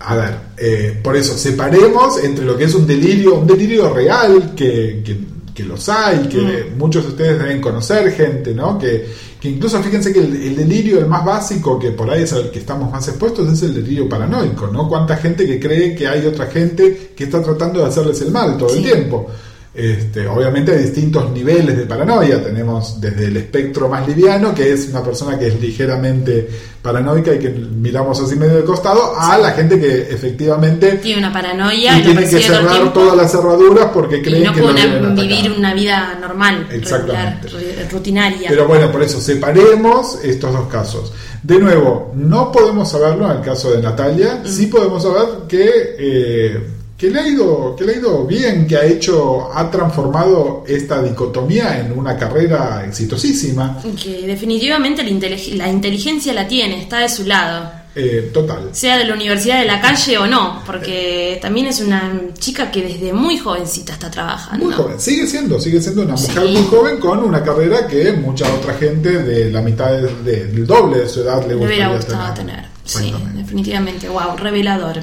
A 0.00 0.16
ver, 0.16 0.38
eh, 0.56 1.00
por 1.02 1.16
eso, 1.16 1.36
separemos 1.36 2.22
entre 2.22 2.44
lo 2.44 2.56
que 2.56 2.64
es 2.64 2.74
un 2.74 2.86
delirio, 2.86 3.36
un 3.36 3.46
delirio 3.46 3.92
real, 3.92 4.54
que, 4.54 5.02
que, 5.04 5.18
que 5.54 5.64
los 5.64 5.88
hay, 5.88 6.28
que 6.28 6.72
muchos 6.76 7.04
de 7.04 7.10
ustedes 7.10 7.38
deben 7.38 7.60
conocer, 7.60 8.12
gente, 8.12 8.54
¿no? 8.54 8.78
Que, 8.78 9.06
que 9.40 9.48
incluso 9.48 9.82
fíjense 9.82 10.12
que 10.12 10.20
el, 10.20 10.34
el 10.34 10.56
delirio, 10.56 10.98
el 10.98 11.06
más 11.06 11.24
básico, 11.24 11.78
que 11.78 11.92
por 11.92 12.10
ahí 12.10 12.22
es 12.22 12.32
al 12.32 12.50
que 12.50 12.58
estamos 12.58 12.90
más 12.90 13.06
expuestos, 13.08 13.52
es 13.52 13.62
el 13.62 13.74
delirio 13.74 14.08
paranoico, 14.08 14.66
¿no? 14.68 14.88
Cuánta 14.88 15.16
gente 15.16 15.46
que 15.46 15.58
cree 15.60 15.94
que 15.94 16.06
hay 16.06 16.26
otra 16.26 16.46
gente 16.46 17.12
que 17.16 17.24
está 17.24 17.42
tratando 17.42 17.80
de 17.80 17.86
hacerles 17.86 18.20
el 18.22 18.30
mal 18.30 18.56
todo 18.56 18.74
el 18.74 18.82
tiempo. 18.82 19.30
Este, 19.76 20.26
obviamente 20.26 20.72
hay 20.72 20.84
distintos 20.84 21.30
niveles 21.32 21.76
de 21.76 21.84
paranoia. 21.84 22.42
Tenemos 22.42 22.98
desde 23.00 23.26
el 23.26 23.36
espectro 23.36 23.88
más 23.88 24.06
liviano, 24.08 24.54
que 24.54 24.72
es 24.72 24.88
una 24.88 25.02
persona 25.04 25.38
que 25.38 25.48
es 25.48 25.60
ligeramente 25.60 26.48
paranoica 26.80 27.34
y 27.34 27.38
que 27.38 27.50
miramos 27.50 28.20
así 28.20 28.36
medio 28.36 28.54
de 28.56 28.64
costado, 28.64 29.12
a 29.18 29.36
la 29.36 29.50
gente 29.50 29.78
que 29.78 30.02
efectivamente 30.10 30.92
tiene 31.02 31.18
una 31.18 31.32
paranoia 31.32 31.98
y 31.98 32.02
tiene 32.04 32.20
que 32.28 32.40
cerrar 32.40 32.92
todas 32.92 33.16
las 33.16 33.30
cerraduras 33.32 33.86
porque 33.92 34.22
creen 34.22 34.44
no 34.44 34.52
que 34.54 34.62
puede 34.62 34.74
lo 34.74 34.78
una- 34.78 34.86
vienen 34.86 35.04
a 35.04 35.12
atacar. 35.12 35.28
vivir 35.28 35.54
una 35.58 35.74
vida 35.74 36.18
normal, 36.20 36.66
Exactamente. 36.70 37.48
regular, 37.48 37.86
ru- 37.88 37.90
rutinaria. 37.92 38.48
Pero 38.48 38.66
bueno, 38.68 38.90
por 38.92 39.02
eso 39.02 39.20
separemos 39.20 40.20
estos 40.24 40.52
dos 40.52 40.68
casos. 40.68 41.12
De 41.42 41.58
nuevo, 41.58 42.12
no 42.16 42.50
podemos 42.50 42.90
saberlo 42.90 43.30
en 43.30 43.38
el 43.38 43.42
caso 43.42 43.70
de 43.72 43.82
Natalia, 43.82 44.40
Mm. 44.44 44.48
sí 44.48 44.66
podemos 44.66 45.02
saber 45.02 45.26
que, 45.48 45.96
eh, 45.98 46.60
que, 46.96 47.10
le 47.10 47.20
ha 47.20 47.28
ido, 47.28 47.76
que 47.76 47.84
le 47.84 47.94
ha 47.94 47.96
ido 47.98 48.24
bien, 48.26 48.66
que 48.66 48.76
ha 48.76 48.84
hecho, 48.84 49.52
ha 49.54 49.70
transformado 49.70 50.64
esta 50.66 51.02
dicotomía 51.02 51.78
en 51.80 51.92
una 51.98 52.16
carrera 52.16 52.84
exitosísima. 52.86 53.78
que 54.02 54.26
definitivamente 54.26 55.02
la, 55.02 55.10
intelig- 55.10 55.54
la 55.54 55.68
inteligencia 55.68 56.32
la 56.32 56.48
tiene, 56.48 56.80
está 56.80 56.98
de 57.00 57.08
su 57.08 57.24
lado. 57.24 57.70
Eh, 57.98 58.30
total. 58.32 58.68
Sea 58.72 58.98
de 58.98 59.06
la 59.06 59.14
universidad 59.14 59.58
de 59.60 59.64
la 59.64 59.80
calle 59.80 60.18
o 60.18 60.26
no, 60.26 60.62
porque 60.66 61.38
también 61.40 61.66
es 61.68 61.80
una 61.80 62.12
chica 62.38 62.70
que 62.70 62.82
desde 62.82 63.10
muy 63.14 63.38
jovencita 63.38 63.94
está 63.94 64.10
trabajando. 64.10 64.66
Muy 64.66 64.74
joven, 64.74 65.00
sigue 65.00 65.26
siendo, 65.26 65.58
sigue 65.58 65.80
siendo 65.80 66.02
una 66.02 66.12
mujer 66.14 66.42
Sí. 66.46 66.52
muy 66.52 66.62
joven 66.64 66.98
con 66.98 67.20
una 67.20 67.42
carrera 67.42 67.86
que 67.86 68.12
mucha 68.12 68.44
otra 68.54 68.74
gente 68.74 69.22
de 69.22 69.50
la 69.50 69.62
mitad 69.62 69.92
de- 69.92 70.14
de- 70.30 70.44
del 70.46 70.66
doble 70.66 70.98
de 71.00 71.08
su 71.08 71.20
edad 71.22 71.40
le 71.42 71.48
Le 71.48 71.54
gustaría 71.54 71.86
hubiera 71.88 71.96
gustado 71.96 72.34
tener. 72.34 72.64
Sí, 72.84 73.14
definitivamente. 73.34 74.08
Wow, 74.10 74.36
revelador. 74.36 75.02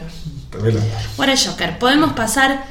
Ahora, 1.18 1.34
Joker, 1.38 1.80
podemos 1.80 2.14
pasar 2.14 2.66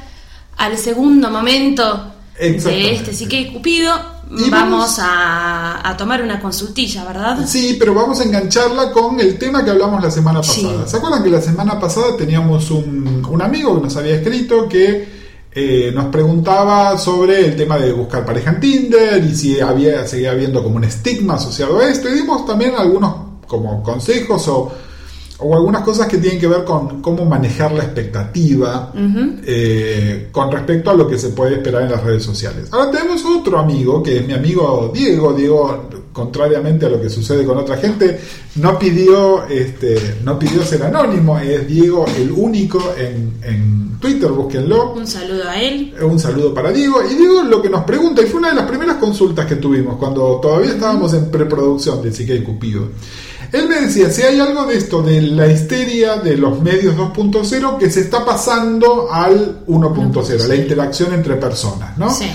al 0.57 0.77
segundo 0.77 1.29
momento 1.29 2.11
de 2.39 2.93
este 2.95 3.13
Sí 3.13 3.27
que 3.27 3.51
Cupido. 3.53 4.13
Y 4.35 4.49
vamos 4.49 4.97
vamos- 4.97 4.99
a, 4.99 5.87
a 5.87 5.95
tomar 5.97 6.23
una 6.23 6.39
consultilla, 6.39 7.03
¿verdad? 7.05 7.45
Sí, 7.45 7.75
pero 7.77 7.93
vamos 7.93 8.19
a 8.19 8.23
engancharla 8.23 8.91
con 8.91 9.19
el 9.19 9.37
tema 9.37 9.63
que 9.63 9.69
hablamos 9.69 10.01
la 10.01 10.09
semana 10.09 10.41
Sí. 10.41 10.63
pasada. 10.63 10.87
¿Se 10.87 10.97
acuerdan 10.97 11.23
que 11.23 11.29
la 11.29 11.41
semana 11.41 11.79
pasada 11.79 12.17
teníamos 12.17 12.71
un, 12.71 13.23
un 13.29 13.41
amigo 13.41 13.75
que 13.75 13.81
nos 13.83 13.95
había 13.95 14.15
escrito 14.15 14.67
que 14.67 15.07
eh, 15.51 15.91
nos 15.93 16.05
preguntaba 16.05 16.97
sobre 16.97 17.45
el 17.45 17.55
tema 17.55 17.77
de 17.77 17.91
buscar 17.91 18.25
pareja 18.25 18.51
en 18.51 18.59
Tinder 18.59 19.23
y 19.23 19.35
si 19.35 19.59
había, 19.59 20.07
seguía 20.07 20.31
habiendo 20.31 20.63
como 20.63 20.77
un 20.77 20.83
estigma 20.85 21.35
asociado 21.35 21.77
a 21.79 21.87
esto? 21.89 22.09
Y 22.09 22.13
dimos 22.13 22.43
también 22.47 22.73
algunos 22.75 23.13
como 23.45 23.83
consejos 23.83 24.47
o, 24.47 24.71
o 25.43 25.55
algunas 25.55 25.83
cosas 25.83 26.07
que 26.07 26.17
tienen 26.17 26.39
que 26.39 26.47
ver 26.47 26.63
con 26.63 27.01
cómo 27.01 27.25
manejar 27.25 27.71
la 27.71 27.83
expectativa 27.83 28.91
eh, 29.45 30.29
con 30.31 30.51
respecto 30.51 30.89
a 30.89 30.93
lo 30.93 31.07
que 31.07 31.17
se 31.17 31.29
puede 31.29 31.55
esperar 31.55 31.83
en 31.83 31.91
las 31.91 32.03
redes 32.03 32.23
sociales. 32.23 32.69
Ahora 32.71 32.91
tenemos 32.91 33.23
otro 33.25 33.59
amigo, 33.59 34.01
que 34.01 34.17
es 34.17 34.27
mi 34.27 34.33
amigo 34.33 34.91
Diego. 34.93 35.33
Diego, 35.33 35.89
contrariamente 36.11 36.85
a 36.85 36.89
lo 36.89 37.01
que 37.01 37.09
sucede 37.09 37.45
con 37.45 37.57
otra 37.57 37.77
gente, 37.77 38.19
no 38.55 38.77
pidió, 38.77 39.45
este, 39.47 40.17
no 40.23 40.37
pidió 40.37 40.63
ser 40.63 40.83
anónimo. 40.83 41.37
Es 41.39 41.67
Diego 41.67 42.05
el 42.17 42.31
único 42.31 42.93
en, 42.97 43.33
en 43.43 43.97
Twitter, 43.99 44.29
búsquenlo. 44.31 44.93
Un 44.93 45.07
saludo 45.07 45.49
a 45.49 45.61
él. 45.61 45.93
Un 46.01 46.19
saludo 46.19 46.53
para 46.53 46.71
Diego. 46.71 47.01
Y 47.09 47.15
Diego 47.15 47.43
lo 47.43 47.61
que 47.61 47.69
nos 47.69 47.83
pregunta, 47.83 48.21
y 48.21 48.25
fue 48.25 48.39
una 48.39 48.49
de 48.49 48.55
las 48.55 48.67
primeras 48.67 48.97
consultas 48.97 49.45
que 49.45 49.55
tuvimos 49.55 49.97
cuando 49.97 50.39
todavía 50.41 50.71
estábamos 50.71 51.13
en 51.13 51.31
preproducción 51.31 52.01
de 52.01 52.11
Sique 52.11 52.43
Cupido. 52.43 52.89
Él 53.53 53.69
me 53.69 53.81
decía, 53.81 54.09
si 54.09 54.23
hay 54.23 54.39
algo 54.39 54.65
de 54.65 54.77
esto, 54.77 55.03
de 55.03 55.21
la 55.21 55.47
histeria 55.47 56.17
de 56.17 56.35
los 56.37 56.59
medios 56.59 56.95
2.0 56.97 57.77
que 57.77 57.89
se 57.89 58.01
está 58.01 58.25
pasando 58.25 59.11
al 59.11 59.63
1.0, 59.67 60.47
la 60.47 60.55
interacción 60.55 61.13
entre 61.13 61.35
personas, 61.35 61.95
¿no? 61.97 62.09
Sí. 62.13 62.25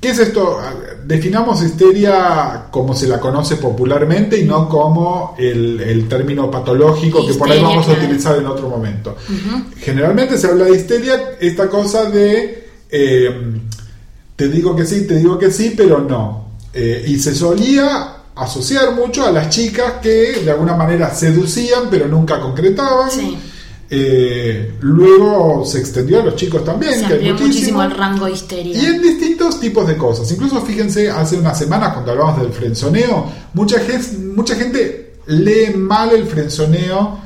¿Qué 0.00 0.10
es 0.10 0.18
esto? 0.18 0.58
Definamos 1.04 1.62
histeria 1.62 2.66
como 2.70 2.94
se 2.94 3.08
la 3.08 3.18
conoce 3.18 3.56
popularmente 3.56 4.38
y 4.38 4.44
no 4.44 4.68
como 4.68 5.34
el, 5.38 5.80
el 5.80 6.06
término 6.06 6.50
patológico 6.50 7.26
que 7.26 7.34
por 7.34 7.50
ahí 7.50 7.62
vamos 7.62 7.88
a 7.88 7.92
utilizar 7.92 8.38
en 8.38 8.46
otro 8.46 8.68
momento. 8.68 9.16
Generalmente 9.78 10.36
se 10.36 10.46
habla 10.46 10.66
de 10.66 10.76
histeria, 10.76 11.38
esta 11.40 11.68
cosa 11.68 12.04
de 12.10 12.68
eh, 12.90 13.60
te 14.36 14.48
digo 14.48 14.76
que 14.76 14.84
sí, 14.84 15.06
te 15.06 15.16
digo 15.16 15.38
que 15.38 15.50
sí, 15.50 15.74
pero 15.76 16.00
no. 16.00 16.50
Eh, 16.72 17.04
y 17.08 17.18
se 17.18 17.34
solía 17.34 18.17
asociar 18.38 18.94
mucho 18.94 19.26
a 19.26 19.30
las 19.30 19.50
chicas 19.50 19.94
que 20.02 20.40
de 20.44 20.50
alguna 20.50 20.74
manera 20.74 21.14
seducían, 21.14 21.84
pero 21.90 22.08
nunca 22.08 22.40
concretaban. 22.40 23.10
Sí. 23.10 23.36
Eh, 23.90 24.74
luego 24.80 25.64
se 25.64 25.78
extendió 25.78 26.20
a 26.20 26.24
los 26.24 26.36
chicos 26.36 26.64
también. 26.64 27.00
Se 27.00 27.06
que 27.06 27.14
hay 27.14 27.32
muchísimo 27.32 27.46
muchísimo. 27.46 27.82
el 27.82 27.90
rango 27.92 28.26
de 28.26 28.32
histeria. 28.32 28.82
Y 28.82 28.86
en 28.86 29.02
distintos 29.02 29.58
tipos 29.58 29.86
de 29.86 29.96
cosas. 29.96 30.30
Incluso 30.30 30.60
fíjense, 30.60 31.10
hace 31.10 31.36
unas 31.36 31.58
semanas 31.58 31.94
cuando 31.94 32.12
hablamos 32.12 32.40
del 32.40 32.52
frenzoneo, 32.52 33.32
mucha 33.54 33.80
gente, 33.80 34.18
mucha 34.18 34.54
gente 34.56 35.14
lee 35.26 35.74
mal 35.74 36.10
el 36.10 36.26
frenzoneo 36.26 37.18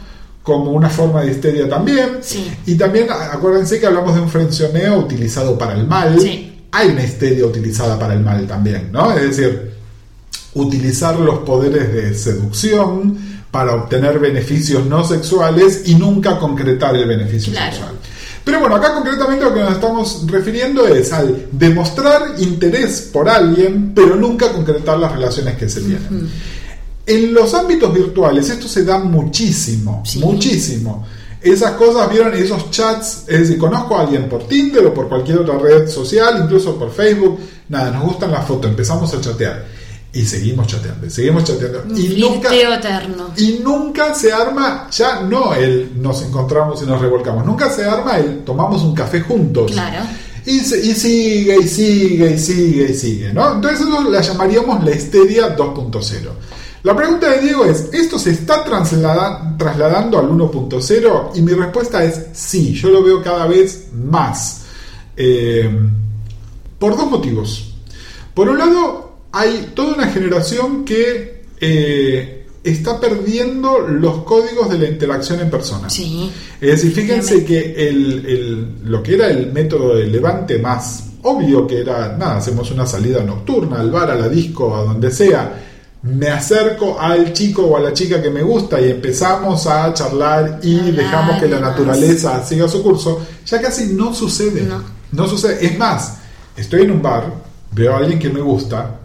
como 0.42 0.72
una 0.72 0.88
forma 0.88 1.22
de 1.22 1.33
histeria 1.33 1.68
también. 1.68 2.18
Sí. 2.20 2.51
Y 2.66 2.77
también 2.77 3.09
acuérdense 3.11 3.81
que 3.81 3.87
hablamos 3.87 4.14
de 4.14 4.20
un 4.20 4.29
frenzoneo 4.29 4.98
utilizado 4.98 5.59
para 5.59 5.75
el 5.75 5.87
mal. 5.87 6.18
Sí. 6.20 6.66
Hay 6.70 6.88
una 6.88 7.05
histeria 7.05 7.44
utilizada 7.44 7.98
para 7.98 8.14
el 8.14 8.20
mal 8.20 8.46
también, 8.46 8.90
¿no? 8.92 9.12
Es 9.12 9.37
decir, 9.37 9.71
utilizar 10.54 11.18
los 11.18 11.40
poderes 11.40 11.92
de 11.92 12.14
seducción 12.14 13.16
para 13.50 13.74
obtener 13.74 14.18
beneficios 14.18 14.84
no 14.86 15.04
sexuales 15.04 15.82
y 15.86 15.94
nunca 15.94 16.38
concretar 16.38 16.94
el 16.96 17.06
beneficio 17.06 17.52
Claro. 17.52 17.72
sexual. 17.72 17.94
Pero 18.44 18.60
bueno, 18.60 18.76
acá 18.76 18.94
concretamente 18.94 19.44
lo 19.44 19.54
que 19.54 19.60
nos 19.60 19.72
estamos 19.74 20.24
refiriendo 20.26 20.86
es 20.88 21.12
al 21.12 21.46
demostrar 21.52 22.22
interés 22.38 23.08
por 23.12 23.28
alguien, 23.28 23.92
pero 23.94 24.16
nunca 24.16 24.52
concretar 24.52 24.98
las 24.98 25.12
relaciones 25.12 25.56
que 25.56 25.68
se 25.68 25.80
tienen. 25.80 26.28
En 27.06 27.34
los 27.34 27.54
ámbitos 27.54 27.92
virtuales 27.94 28.48
esto 28.50 28.66
se 28.68 28.84
da 28.84 28.98
muchísimo, 28.98 30.02
Sí. 30.04 30.18
muchísimo. 30.20 31.06
Esas 31.40 31.72
cosas, 31.72 32.08
vieron, 32.10 32.32
esos 32.34 32.70
chats, 32.70 33.24
es 33.26 33.40
decir, 33.40 33.58
conozco 33.58 33.96
a 33.96 34.02
alguien 34.02 34.28
por 34.28 34.46
Tinder 34.46 34.86
o 34.86 34.94
por 34.94 35.08
cualquier 35.08 35.38
otra 35.38 35.58
red 35.58 35.88
social, 35.88 36.40
incluso 36.44 36.76
por 36.78 36.92
Facebook, 36.92 37.38
nada, 37.68 37.90
nos 37.90 38.04
gustan 38.04 38.30
las 38.30 38.46
fotos, 38.46 38.70
empezamos 38.70 39.12
a 39.12 39.20
chatear 39.20 39.66
y 40.14 40.25
seguimos 40.27 40.66
chateando, 40.66 41.07
y 41.07 41.11
seguimos 41.11 41.44
chateando 41.44 41.85
Un 41.88 41.96
y 41.98 42.09
nunca, 42.20 42.55
eterno. 42.55 43.31
y 43.37 43.61
nunca 43.64 44.14
se 44.14 44.33
arma, 44.33 44.88
ya 44.90 45.22
no 45.22 45.55
el 45.55 45.90
nos 46.03 46.22
encontramos 46.22 46.83
y 46.83 46.87
nos 46.87 47.01
revolcamos, 47.01 47.46
nunca 47.46 47.70
se 47.70 47.85
arma 47.85 48.18
el 48.18 48.40
tomamos 48.44 48.83
un 48.83 48.94
café 48.94 49.20
juntos. 49.22 49.72
Claro. 49.72 50.05
Y 50.44 50.59
sigue, 50.59 51.57
y 51.62 51.68
sigue, 51.68 52.31
y 52.33 52.38
sigue, 52.38 52.90
y 52.90 52.94
sigue, 52.94 53.33
¿no? 53.33 53.55
Entonces 53.55 53.81
eso 53.81 54.11
la 54.11 54.20
llamaríamos 54.20 54.85
la 54.85 54.90
histeria 54.90 55.57
2.0. 55.57 56.29
La 56.83 56.96
pregunta 56.96 57.31
de 57.31 57.38
Diego 57.42 57.64
es, 57.64 57.88
¿esto 57.92 58.18
se 58.18 58.33
está 58.33 58.64
traslada- 58.64 59.57
trasladando 59.57 60.18
al 60.18 60.29
1.0? 60.29 61.31
Y 61.37 61.42
mi 61.42 61.53
respuesta 61.53 62.03
es 62.03 62.22
sí, 62.33 62.75
yo 62.75 62.88
lo 62.90 63.05
veo 63.05 63.22
cada 63.22 63.46
vez 63.46 63.85
más. 63.94 64.62
Eh, 65.16 65.70
por 66.79 66.96
dos 66.96 67.09
motivos. 67.09 67.72
Por 68.35 68.48
un 68.48 68.59
lado, 68.59 69.01
hay 69.33 69.73
toda 69.75 69.95
una 69.95 70.09
generación 70.09 70.85
que 70.85 71.42
eh, 71.61 72.47
está 72.62 73.01
perdiendo 73.01 73.81
los 73.81 74.23
códigos 74.25 74.68
de 74.71 74.79
la 74.79 74.87
interacción 74.88 75.40
en 75.40 75.51
persona. 75.51 75.88
Sí. 75.90 76.31
Es 76.61 76.71
decir, 76.83 76.92
fíjense 76.92 77.45
que 77.45 77.88
el, 77.88 78.25
el- 78.27 78.68
lo 78.90 79.03
que 79.03 79.14
era 79.14 79.29
el 79.31 79.53
método 79.53 79.97
de 79.97 80.07
levante 80.07 80.59
más 80.59 81.05
obvio, 81.23 81.66
que 81.66 81.81
era, 81.81 82.16
nada, 82.18 82.37
hacemos 82.38 82.71
una 82.73 82.85
salida 82.87 83.23
nocturna, 83.23 83.81
al 83.81 83.90
bar, 83.90 84.11
a 84.11 84.14
la 84.16 84.29
disco, 84.29 84.75
a 84.77 84.83
donde 84.85 85.11
sea, 85.11 85.61
me 86.03 86.29
acerco 86.29 86.99
al 87.01 87.33
chico 87.33 87.62
o 87.62 87.77
a 87.77 87.81
la 87.81 87.92
chica 87.92 88.21
que 88.21 88.29
me 88.31 88.42
gusta 88.42 88.81
y 88.81 88.90
empezamos 88.90 89.66
a 89.68 89.95
charlar 89.95 90.59
y 90.64 90.90
dejamos 90.90 91.40
que 91.40 91.47
la 91.49 91.61
naturaleza 91.61 92.45
siga 92.45 92.66
su 92.68 92.83
curso, 92.83 93.25
ya 93.47 93.61
casi 93.61 93.92
no 93.95 94.12
sucede. 94.12 94.62
No. 94.62 94.83
no 95.12 95.29
sucede. 95.29 95.64
Es 95.64 95.79
más, 95.79 96.16
estoy 96.57 96.83
en 96.83 96.90
un 96.90 97.03
bar, 97.03 97.33
veo 97.71 97.95
a 97.95 97.99
alguien 97.99 98.18
que 98.18 98.29
me 98.31 98.40
gusta, 98.40 98.99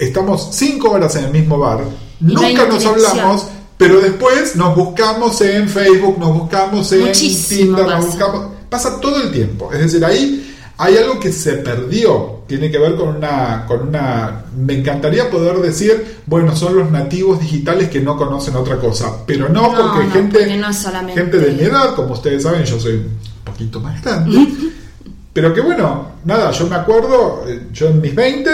estamos 0.00 0.48
cinco 0.52 0.90
horas 0.90 1.14
en 1.16 1.24
el 1.26 1.30
mismo 1.30 1.58
bar, 1.58 1.84
Y 2.20 2.24
nunca 2.34 2.66
nos 2.66 2.84
hablamos, 2.84 3.46
pero 3.76 4.00
después 4.00 4.56
nos 4.56 4.74
buscamos 4.74 5.40
en 5.42 5.68
Facebook, 5.68 6.18
nos 6.18 6.32
buscamos 6.38 6.90
en 6.92 7.00
Muchísimo 7.06 7.76
Tinder, 7.76 7.86
nos 7.86 7.94
pasa. 7.94 8.06
buscamos. 8.06 8.46
Pasa 8.68 9.00
todo 9.00 9.22
el 9.22 9.30
tiempo. 9.32 9.72
Es 9.72 9.80
decir, 9.80 10.04
ahí 10.04 10.54
hay 10.78 10.96
algo 10.96 11.18
que 11.20 11.32
se 11.32 11.54
perdió. 11.54 12.40
Tiene 12.46 12.70
que 12.70 12.78
ver 12.78 12.94
con 12.96 13.16
una, 13.16 13.64
con 13.66 13.88
una. 13.88 14.44
Me 14.56 14.74
encantaría 14.78 15.30
poder 15.30 15.56
decir, 15.58 16.18
bueno, 16.26 16.54
son 16.56 16.76
los 16.76 16.90
nativos 16.90 17.40
digitales 17.40 17.88
que 17.90 18.00
no 18.00 18.16
conocen 18.16 18.54
otra 18.56 18.76
cosa. 18.78 19.24
Pero 19.26 19.48
no, 19.48 19.72
No, 19.72 19.76
porque 19.92 20.06
no, 20.06 20.12
gente, 20.12 20.38
porque 20.38 20.56
no 20.56 20.68
es 20.70 20.76
solamente- 20.78 21.20
gente 21.20 21.38
de 21.38 21.52
mi 21.52 21.62
edad, 21.62 21.94
como 21.94 22.14
ustedes 22.14 22.42
saben, 22.44 22.64
yo 22.64 22.78
soy 22.78 22.92
un 22.94 23.18
poquito 23.44 23.80
más 23.80 24.00
grande. 24.02 24.46
Pero 25.32 25.54
que 25.54 25.60
bueno, 25.60 26.06
nada, 26.24 26.50
yo 26.50 26.66
me 26.66 26.74
acuerdo, 26.76 27.44
eh, 27.46 27.68
yo 27.72 27.88
en 27.88 28.00
mis 28.00 28.14
20 28.14 28.50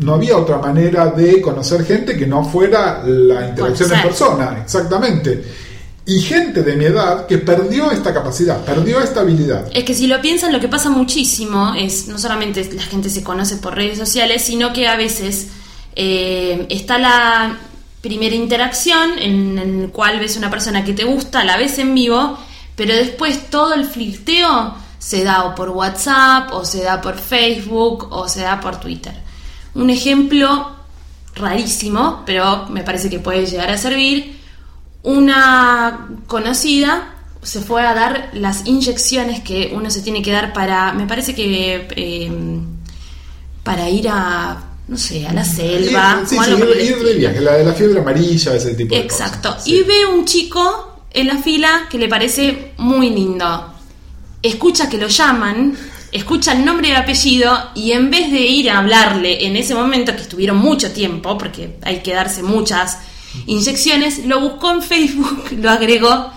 no 0.00 0.14
había 0.14 0.36
otra 0.36 0.58
manera 0.58 1.06
de 1.06 1.40
conocer 1.40 1.84
gente 1.84 2.16
que 2.16 2.26
no 2.26 2.44
fuera 2.44 3.02
la 3.04 3.48
interacción 3.48 3.92
en 3.92 4.02
persona, 4.02 4.58
exactamente. 4.62 5.44
Y 6.06 6.20
gente 6.20 6.62
de 6.62 6.76
mi 6.76 6.86
edad 6.86 7.26
que 7.26 7.38
perdió 7.38 7.90
esta 7.90 8.12
capacidad, 8.12 8.64
perdió 8.64 9.00
esta 9.00 9.20
habilidad. 9.20 9.68
Es 9.72 9.84
que 9.84 9.94
si 9.94 10.06
lo 10.06 10.20
piensan, 10.20 10.52
lo 10.52 10.60
que 10.60 10.68
pasa 10.68 10.90
muchísimo 10.90 11.74
es 11.76 12.08
no 12.08 12.18
solamente 12.18 12.68
la 12.72 12.82
gente 12.82 13.10
se 13.10 13.22
conoce 13.22 13.56
por 13.56 13.74
redes 13.74 13.98
sociales, 13.98 14.42
sino 14.42 14.72
que 14.72 14.88
a 14.88 14.96
veces 14.96 15.48
eh, 15.94 16.66
está 16.70 16.98
la 16.98 17.58
primera 18.00 18.34
interacción 18.34 19.18
en 19.18 19.58
el 19.58 19.90
cual 19.90 20.18
ves 20.18 20.36
una 20.36 20.50
persona 20.50 20.84
que 20.84 20.94
te 20.94 21.04
gusta, 21.04 21.44
la 21.44 21.58
ves 21.58 21.78
en 21.78 21.94
vivo, 21.94 22.38
pero 22.74 22.94
después 22.94 23.50
todo 23.50 23.74
el 23.74 23.84
flirteo 23.84 24.74
se 24.98 25.22
da 25.22 25.44
o 25.44 25.54
por 25.54 25.68
WhatsApp, 25.70 26.52
o 26.52 26.64
se 26.64 26.82
da 26.82 27.00
por 27.00 27.18
Facebook, 27.18 28.08
o 28.10 28.28
se 28.28 28.40
da 28.40 28.60
por 28.60 28.80
Twitter. 28.80 29.29
Un 29.74 29.90
ejemplo 29.90 30.76
rarísimo, 31.34 32.22
pero 32.26 32.68
me 32.68 32.82
parece 32.82 33.08
que 33.08 33.18
puede 33.18 33.46
llegar 33.46 33.70
a 33.70 33.78
servir. 33.78 34.38
Una 35.02 36.08
conocida 36.26 37.14
se 37.42 37.60
fue 37.60 37.86
a 37.86 37.94
dar 37.94 38.30
las 38.34 38.66
inyecciones 38.66 39.40
que 39.40 39.72
uno 39.74 39.90
se 39.90 40.02
tiene 40.02 40.22
que 40.22 40.32
dar 40.32 40.52
para, 40.52 40.92
me 40.92 41.06
parece 41.06 41.34
que 41.34 41.88
eh, 41.96 42.30
para 43.62 43.88
ir 43.88 44.08
a, 44.08 44.62
no 44.88 44.96
sé, 44.98 45.26
a 45.26 45.32
la 45.32 45.44
selva. 45.44 46.22
Sí, 46.26 46.36
o 46.36 46.44
sí, 46.44 46.50
algo 46.50 46.74
ir, 46.74 46.80
ir 46.82 47.02
de 47.02 47.14
viaje, 47.14 47.40
la 47.40 47.52
de 47.54 47.64
la 47.64 47.72
fiebre 47.72 48.00
amarilla, 48.00 48.54
ese 48.54 48.74
tipo 48.74 48.94
de 48.94 49.00
Exacto. 49.00 49.50
cosas. 49.50 49.66
Y 49.66 49.82
ve 49.82 50.06
un 50.06 50.24
chico 50.24 51.04
en 51.12 51.28
la 51.28 51.38
fila 51.38 51.86
que 51.90 51.98
le 51.98 52.08
parece 52.08 52.72
muy 52.78 53.10
lindo. 53.10 53.74
Escucha 54.42 54.88
que 54.88 54.98
lo 54.98 55.08
llaman, 55.08 55.76
escucha 56.12 56.52
el 56.52 56.64
nombre 56.64 56.88
y 56.88 56.92
apellido 56.92 57.70
y 57.74 57.92
en 57.92 58.10
vez 58.10 58.30
de 58.30 58.40
ir 58.40 58.70
a 58.70 58.78
hablarle 58.78 59.46
en 59.46 59.56
ese 59.56 59.74
momento, 59.74 60.14
que 60.14 60.22
estuvieron 60.22 60.58
mucho 60.58 60.92
tiempo, 60.92 61.36
porque 61.38 61.76
hay 61.82 62.00
que 62.00 62.14
darse 62.14 62.42
muchas 62.42 62.98
inyecciones, 63.46 64.24
lo 64.26 64.40
buscó 64.40 64.70
en 64.72 64.82
Facebook, 64.82 65.44
lo 65.58 65.70
agregó 65.70 66.30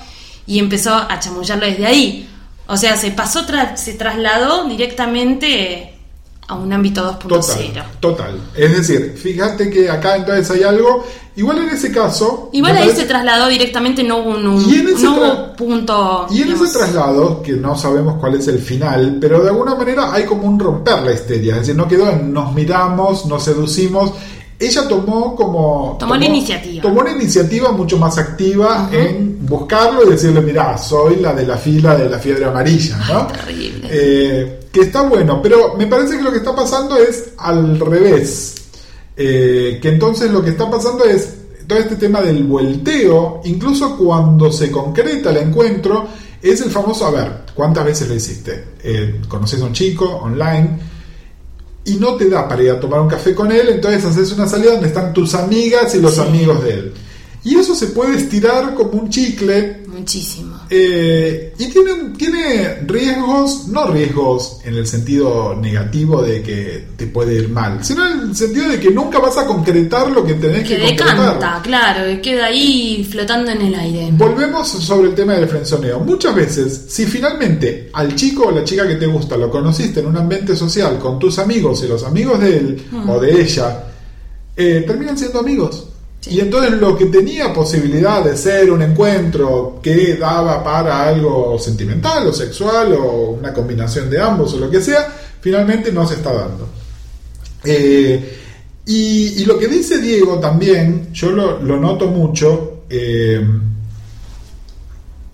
y 0.45 0.59
empezó 0.59 0.95
a 0.95 1.19
chamullarlo 1.19 1.65
desde 1.65 1.85
ahí. 1.85 2.29
O 2.67 2.77
sea, 2.77 2.95
se 2.95 3.11
pasó, 3.11 3.45
se 3.75 3.93
trasladó 3.93 4.65
directamente 4.65 5.92
a 6.47 6.55
un 6.55 6.71
ámbito 6.73 7.01
2.0. 7.19 7.27
Total, 7.29 7.85
total. 7.99 8.41
Es 8.55 8.77
decir, 8.77 9.15
fíjate 9.17 9.69
que 9.69 9.89
acá 9.89 10.15
entonces 10.17 10.49
hay 10.51 10.63
algo. 10.63 11.05
Igual 11.35 11.57
en 11.59 11.69
ese 11.69 11.91
caso. 11.91 12.49
Igual 12.53 12.73
ahí 12.75 12.81
parece- 12.83 13.01
se 13.01 13.07
trasladó 13.07 13.47
directamente, 13.47 14.03
no 14.03 14.17
hubo 14.19 14.29
un, 14.31 14.69
Y 14.69 14.75
en 14.75 14.89
ese 14.89 15.03
no 15.05 15.17
tra- 15.23 15.55
punto. 15.55 16.27
Y 16.29 16.41
en 16.41 16.43
digamos, 16.49 16.69
ese 16.69 16.77
traslado, 16.77 17.41
que 17.41 17.53
no 17.53 17.75
sabemos 17.75 18.17
cuál 18.19 18.35
es 18.35 18.47
el 18.49 18.59
final, 18.59 19.17
pero 19.19 19.41
de 19.41 19.49
alguna 19.49 19.73
manera 19.73 20.13
hay 20.13 20.25
como 20.25 20.43
un 20.43 20.59
romper 20.59 21.01
la 21.01 21.11
histeria. 21.13 21.53
Es 21.55 21.59
decir, 21.61 21.75
no 21.75 21.87
quedó 21.87 22.07
en 22.09 22.31
nos 22.31 22.53
miramos, 22.53 23.25
nos 23.25 23.43
seducimos. 23.43 24.11
Ella 24.59 24.87
tomó 24.87 25.35
como. 25.35 25.97
Tomó 25.99 26.15
la 26.15 26.25
iniciativa. 26.25 26.83
Tomó 26.83 27.01
una 27.01 27.11
iniciativa 27.11 27.71
mucho 27.71 27.97
más 27.97 28.17
activa 28.19 28.87
en 28.91 29.37
buscarlo 29.45 30.05
y 30.05 30.11
decirle: 30.11 30.39
Mirá, 30.41 30.77
soy 30.77 31.15
la 31.15 31.33
de 31.33 31.47
la 31.47 31.57
fila 31.57 31.95
de 31.95 32.07
la 32.09 32.19
fiebre 32.19 32.45
amarilla, 32.45 32.97
¿no? 33.11 33.27
terrible. 33.27 33.87
Eh, 33.91 34.59
que 34.73 34.81
está 34.81 35.03
bueno, 35.03 35.39
pero 35.41 35.75
me 35.77 35.85
parece 35.87 36.17
que 36.17 36.23
lo 36.23 36.31
que 36.31 36.39
está 36.39 36.53
pasando 36.55 36.97
es 36.97 37.29
al 37.37 37.79
revés. 37.79 38.55
Eh, 39.15 39.77
que 39.79 39.89
entonces 39.89 40.31
lo 40.31 40.43
que 40.43 40.49
está 40.49 40.69
pasando 40.69 41.05
es 41.05 41.35
todo 41.67 41.77
este 41.77 41.95
tema 41.95 42.21
del 42.21 42.43
vuelteo, 42.43 43.41
incluso 43.45 43.95
cuando 43.95 44.51
se 44.51 44.71
concreta 44.71 45.29
el 45.29 45.37
encuentro, 45.37 46.07
es 46.41 46.59
el 46.61 46.71
famoso, 46.71 47.05
a 47.05 47.11
ver, 47.11 47.31
¿cuántas 47.53 47.85
veces 47.85 48.09
lo 48.09 48.15
hiciste? 48.15 48.65
Eh, 48.83 49.21
conoces 49.29 49.61
a 49.61 49.65
un 49.65 49.73
chico 49.73 50.05
online 50.05 50.79
y 51.85 51.93
no 51.97 52.15
te 52.15 52.27
da 52.27 52.47
para 52.49 52.63
ir 52.63 52.71
a 52.71 52.79
tomar 52.79 52.99
un 53.01 53.07
café 53.07 53.35
con 53.35 53.51
él, 53.51 53.69
entonces 53.69 54.03
haces 54.03 54.31
una 54.31 54.47
salida 54.47 54.71
donde 54.71 54.87
están 54.87 55.13
tus 55.13 55.35
amigas 55.35 55.93
y 55.93 55.99
los 56.01 56.15
Sí. 56.15 56.21
amigos 56.21 56.63
de 56.63 56.73
él. 56.73 56.93
Y 57.45 57.55
eso 57.57 57.75
se 57.75 57.87
puede 57.87 58.15
estirar 58.17 58.73
como 58.73 58.91
un 59.01 59.09
chicle 59.09 59.83
Muchísimo. 59.87 60.61
eh, 60.69 61.53
y 61.59 61.67
tiene, 61.67 61.91
tiene 62.17 62.75
riesgos, 62.87 63.67
no 63.67 63.87
riesgos 63.87 64.59
en 64.63 64.75
el 64.75 64.87
sentido 64.87 65.53
negativo 65.55 66.21
de 66.21 66.41
que 66.41 66.87
te 66.95 67.05
puede 67.07 67.35
ir 67.35 67.49
mal, 67.49 67.83
sino 67.83 68.07
en 68.09 68.19
el 68.29 68.35
sentido 68.35 68.69
de 68.69 68.79
que 68.79 68.91
nunca 68.91 69.19
vas 69.19 69.37
a 69.37 69.45
concretar 69.45 70.09
lo 70.09 70.23
que 70.25 70.35
tenés 70.35 70.63
que, 70.67 70.75
Que 70.77 70.95
concretar. 70.95 71.15
decanta, 71.17 71.59
claro, 71.61 72.05
que 72.07 72.21
queda 72.21 72.45
ahí 72.45 73.05
flotando 73.11 73.51
en 73.51 73.61
el 73.61 73.75
aire. 73.75 74.09
Volvemos 74.13 74.69
sobre 74.69 75.09
el 75.09 75.15
tema 75.15 75.33
del 75.33 75.47
frenzoneo. 75.49 75.99
Muchas 75.99 76.33
veces, 76.33 76.85
si 76.87 77.05
finalmente 77.05 77.89
al 77.93 78.15
chico 78.15 78.45
o 78.47 78.51
la 78.51 78.63
chica 78.63 78.87
que 78.87 78.95
te 78.95 79.05
gusta 79.05 79.35
lo 79.35 79.51
conociste 79.51 79.99
en 79.99 80.05
un 80.07 80.15
ambiente 80.17 80.55
social 80.55 80.97
con 80.97 81.19
tus 81.19 81.37
amigos 81.39 81.83
y 81.83 81.87
los 81.89 82.03
amigos 82.03 82.39
de 82.39 82.57
él 82.57 82.85
o 83.05 83.19
de 83.19 83.41
ella, 83.41 83.83
eh, 84.55 84.83
terminan 84.87 85.17
siendo 85.17 85.39
amigos. 85.39 85.89
Y 86.25 86.39
entonces 86.39 86.71
lo 86.73 86.97
que 86.97 87.07
tenía 87.07 87.53
posibilidad 87.53 88.23
de 88.23 88.37
ser 88.37 88.71
un 88.71 88.81
encuentro 88.81 89.79
que 89.83 90.15
daba 90.15 90.63
para 90.63 91.07
algo 91.09 91.59
sentimental 91.59 92.27
o 92.27 92.33
sexual 92.33 92.93
o 92.93 93.31
una 93.31 93.53
combinación 93.53 94.09
de 94.09 94.21
ambos 94.21 94.53
o 94.53 94.57
lo 94.57 94.69
que 94.69 94.81
sea, 94.81 95.13
finalmente 95.41 95.91
no 95.91 96.07
se 96.07 96.15
está 96.15 96.31
dando. 96.33 96.69
Eh, 97.65 98.39
y, 98.85 99.43
lo 99.45 99.57
que 99.57 99.67
dice 99.67 99.99
Diego 99.99 100.39
también, 100.39 101.09
yo 101.13 101.31
lo, 101.31 101.59
noto 101.59 102.07
mucho, 102.07 102.83
eh, 102.89 103.45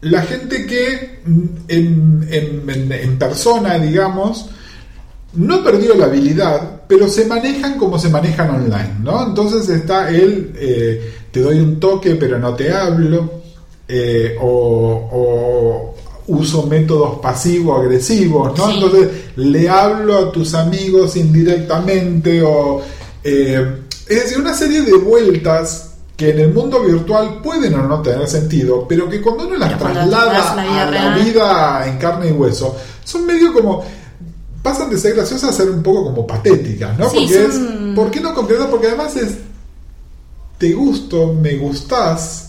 la 0.02 0.22
gente 0.24 0.66
que 0.66 1.20
en- 1.68 2.28
en 2.30 3.18
persona, 3.20 3.78
digamos, 3.78 4.48
no 5.34 5.64
perdió 5.64 5.94
la 5.96 6.06
habilidad, 6.06 6.79
pero 6.90 7.08
se 7.08 7.26
manejan 7.26 7.78
como 7.78 8.00
se 8.00 8.10
manejan 8.10 8.50
online, 8.50 8.96
¿no? 9.04 9.28
Entonces 9.28 9.70
está 9.70 10.10
el, 10.10 10.52
eh, 10.56 11.14
te 11.32 11.40
doy 11.40 11.60
un 11.60 11.80
toque 11.80 12.16
pero 12.16 12.40
no 12.40 12.56
te 12.56 12.74
hablo, 12.74 13.32
eh, 13.88 14.36
o, 14.42 15.08
o 15.12 15.96
uso 16.26 16.66
métodos 16.66 17.20
pasivo-agresivos, 17.20 18.58
¿no? 18.58 18.68
Sí. 18.68 18.74
Entonces 18.74 19.10
le 19.36 19.70
hablo 19.70 20.18
a 20.18 20.32
tus 20.32 20.56
amigos 20.56 21.16
indirectamente, 21.16 22.42
o... 22.42 22.82
eh, 23.24 23.82
es 24.08 24.24
decir, 24.24 24.40
una 24.40 24.56
serie 24.56 24.82
de 24.82 24.94
vueltas 24.94 25.92
que 26.18 26.32
en 26.32 26.40
el 26.40 26.54
mundo 26.54 26.82
virtual 26.82 27.40
pueden 27.44 27.76
o 27.76 27.88
no 27.88 28.02
tener 28.02 28.28
sentido, 28.28 28.88
pero 28.90 29.08
que 29.08 29.22
cuando 29.22 29.46
uno 29.48 29.58
las 29.58 29.74
Pero 29.74 29.92
traslada 29.92 30.54
a 30.54 30.56
la 30.92 31.14
a 31.14 31.18
vida 31.18 31.88
en 31.88 31.98
carne 32.00 32.30
y 32.30 32.32
hueso, 32.32 32.76
son 33.06 33.28
medio 33.28 33.54
como 33.54 33.86
pasan 34.64 34.90
de 34.90 34.98
ser 34.98 35.16
graciosas 35.16 35.50
a 35.50 35.54
ser 35.54 35.70
un 35.70 35.82
poco 35.84 36.04
como 36.06 36.26
patéticas, 36.28 36.98
¿no? 36.98 37.10
Sí, 37.10 37.18
Porque 37.28 37.34
son- 37.52 37.90
es, 37.90 37.96
¿por 37.96 38.12
qué 38.12 38.20
no 38.22 38.34
concretas? 38.34 38.68
Porque 38.68 38.88
además 38.88 39.16
es, 39.16 39.36
te 40.58 40.74
gusto, 40.74 41.34
me 41.34 41.56
gustás, 41.58 42.46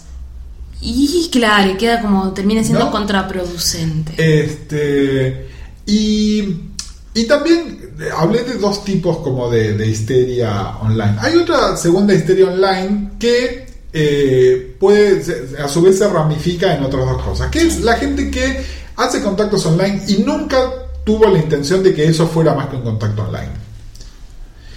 Y 0.83 1.29
claro, 1.31 1.77
queda 1.77 2.01
como, 2.01 2.33
termina 2.33 2.65
siendo 2.65 2.87
¿No? 2.87 2.91
contraproducente. 2.91 4.15
este, 4.17 5.47
y, 5.87 6.57
y 7.15 7.25
también 7.27 7.93
eh, 8.01 8.09
hablé 8.17 8.45
de 8.45 8.55
dos 8.55 8.83
tipos 8.85 9.19
como 9.19 9.51
de, 9.51 9.75
de 9.77 9.87
histeria 9.87 10.79
online. 10.81 11.17
Hay 11.21 11.37
otra 11.37 11.77
segunda 11.77 12.15
histeria 12.15 12.47
online 12.49 13.11
que 13.19 13.67
eh, 13.93 14.77
puede, 14.81 15.23
a 15.63 15.69
su 15.69 15.83
vez 15.83 15.99
se 15.99 16.09
ramifica 16.09 16.75
en 16.75 16.83
otras 16.85 17.05
dos 17.05 17.23
cosas, 17.23 17.51
que 17.51 17.61
es 17.61 17.81
la 17.81 17.95
gente 17.97 18.31
que 18.31 18.65
hace 18.97 19.21
contactos 19.23 19.67
online 19.67 20.03
y 20.09 20.19
nunca 20.23 20.59
tuvo 21.05 21.29
la 21.29 21.39
intención 21.39 21.83
de 21.83 21.95
que 21.95 22.05
eso 22.05 22.27
fuera 22.27 22.55
más 22.55 22.69
que 22.69 22.77
un 22.77 22.83
contacto 22.83 23.23
online. 23.23 23.61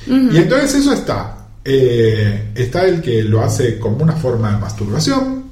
Y 0.05 0.37
entonces 0.37 0.75
eso 0.75 0.93
está. 0.93 1.37
Eh, 1.63 2.49
está 2.55 2.85
el 2.85 3.01
que 3.01 3.23
lo 3.23 3.41
hace 3.41 3.79
como 3.79 3.97
una 4.03 4.13
forma 4.13 4.51
de 4.51 4.57
masturbación, 4.57 5.45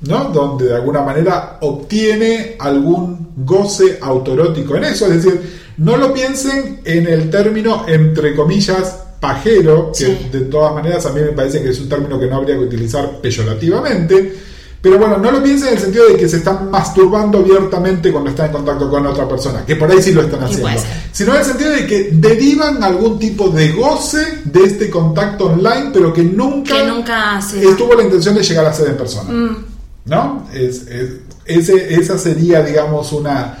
¿no? 0.00 0.24
Donde 0.32 0.66
de 0.66 0.74
alguna 0.74 1.02
manera 1.02 1.58
obtiene 1.60 2.56
algún 2.58 3.28
goce 3.36 3.98
autorótico 4.00 4.76
en 4.76 4.84
eso. 4.84 5.06
Es 5.06 5.22
decir, 5.22 5.40
no 5.78 5.96
lo 5.98 6.14
piensen 6.14 6.80
en 6.84 7.06
el 7.06 7.28
término, 7.30 7.84
entre 7.86 8.34
comillas, 8.34 9.00
pajero, 9.20 9.90
que 9.92 10.04
Sí. 10.06 10.28
de 10.32 10.40
todas 10.42 10.72
maneras 10.74 11.04
a 11.06 11.12
mí 11.12 11.20
me 11.20 11.32
parece 11.32 11.62
que 11.62 11.70
es 11.70 11.80
un 11.80 11.88
término 11.88 12.18
que 12.18 12.26
no 12.26 12.36
habría 12.36 12.54
que 12.56 12.64
utilizar 12.64 13.20
peyorativamente. 13.20 14.34
Pero 14.84 14.98
bueno, 14.98 15.16
no 15.16 15.30
lo 15.30 15.42
piensen 15.42 15.68
en 15.68 15.74
el 15.74 15.80
sentido 15.80 16.06
de 16.08 16.16
que 16.18 16.28
se 16.28 16.36
están 16.36 16.70
masturbando 16.70 17.38
abiertamente 17.38 18.12
cuando 18.12 18.28
están 18.28 18.46
en 18.46 18.52
contacto 18.52 18.90
con 18.90 19.06
otra 19.06 19.26
persona, 19.26 19.64
que 19.64 19.76
por 19.76 19.90
ahí 19.90 20.02
sí 20.02 20.12
lo 20.12 20.20
están 20.20 20.44
haciendo 20.44 20.68
sino 21.10 21.32
en 21.32 21.38
el 21.40 21.44
sentido 21.46 21.70
de 21.70 21.86
que 21.86 22.10
derivan 22.12 22.84
algún 22.84 23.18
tipo 23.18 23.48
de 23.48 23.72
goce 23.72 24.42
de 24.44 24.62
este 24.64 24.90
contacto 24.90 25.46
online, 25.46 25.88
pero 25.92 26.12
que 26.12 26.22
nunca, 26.22 26.76
Que 26.76 26.84
nunca 26.86 27.40
estuvo 27.70 27.94
la 27.94 28.02
intención 28.02 28.34
de 28.34 28.42
llegar 28.42 28.66
a 28.66 28.74
ser 28.74 28.88
en 28.88 28.96
persona. 28.98 29.32
Mm, 29.32 29.56
¿No? 30.04 30.46
Es, 30.52 30.86
es- 30.86 31.10
ese, 31.46 31.94
esa 31.94 32.18
sería, 32.18 32.62
digamos, 32.62 33.10
una, 33.12 33.56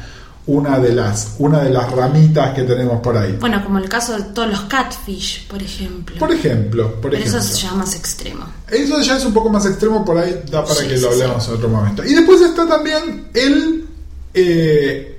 una, 0.46 0.78
de 0.78 0.92
las, 0.92 1.36
una 1.38 1.62
de 1.62 1.70
las 1.70 1.90
ramitas 1.90 2.54
que 2.54 2.62
tenemos 2.64 3.00
por 3.00 3.16
ahí. 3.16 3.36
Bueno, 3.40 3.62
como 3.64 3.78
el 3.78 3.88
caso 3.88 4.14
de 4.16 4.24
todos 4.24 4.48
los 4.50 4.60
catfish, 4.62 5.46
por 5.48 5.62
ejemplo. 5.62 6.16
Por 6.18 6.32
ejemplo, 6.32 6.92
por 7.00 7.10
Pero 7.10 7.16
ejemplo. 7.16 7.40
eso 7.40 7.48
se 7.54 7.62
llama 7.62 7.76
más 7.78 7.94
extremo. 7.94 8.44
Eso 8.70 9.00
ya 9.00 9.16
es 9.16 9.24
un 9.24 9.32
poco 9.32 9.48
más 9.48 9.64
extremo, 9.64 10.04
por 10.04 10.18
ahí 10.18 10.42
da 10.50 10.62
para 10.62 10.80
Sí, 10.80 10.88
que 10.88 10.96
sí, 10.96 11.02
lo 11.02 11.10
hablemos 11.10 11.48
en 11.48 11.54
otro 11.54 11.68
momento. 11.68 12.04
Y 12.04 12.14
después 12.14 12.40
está 12.42 12.68
también 12.68 13.28
el, 13.32 13.86
eh, 14.34 15.18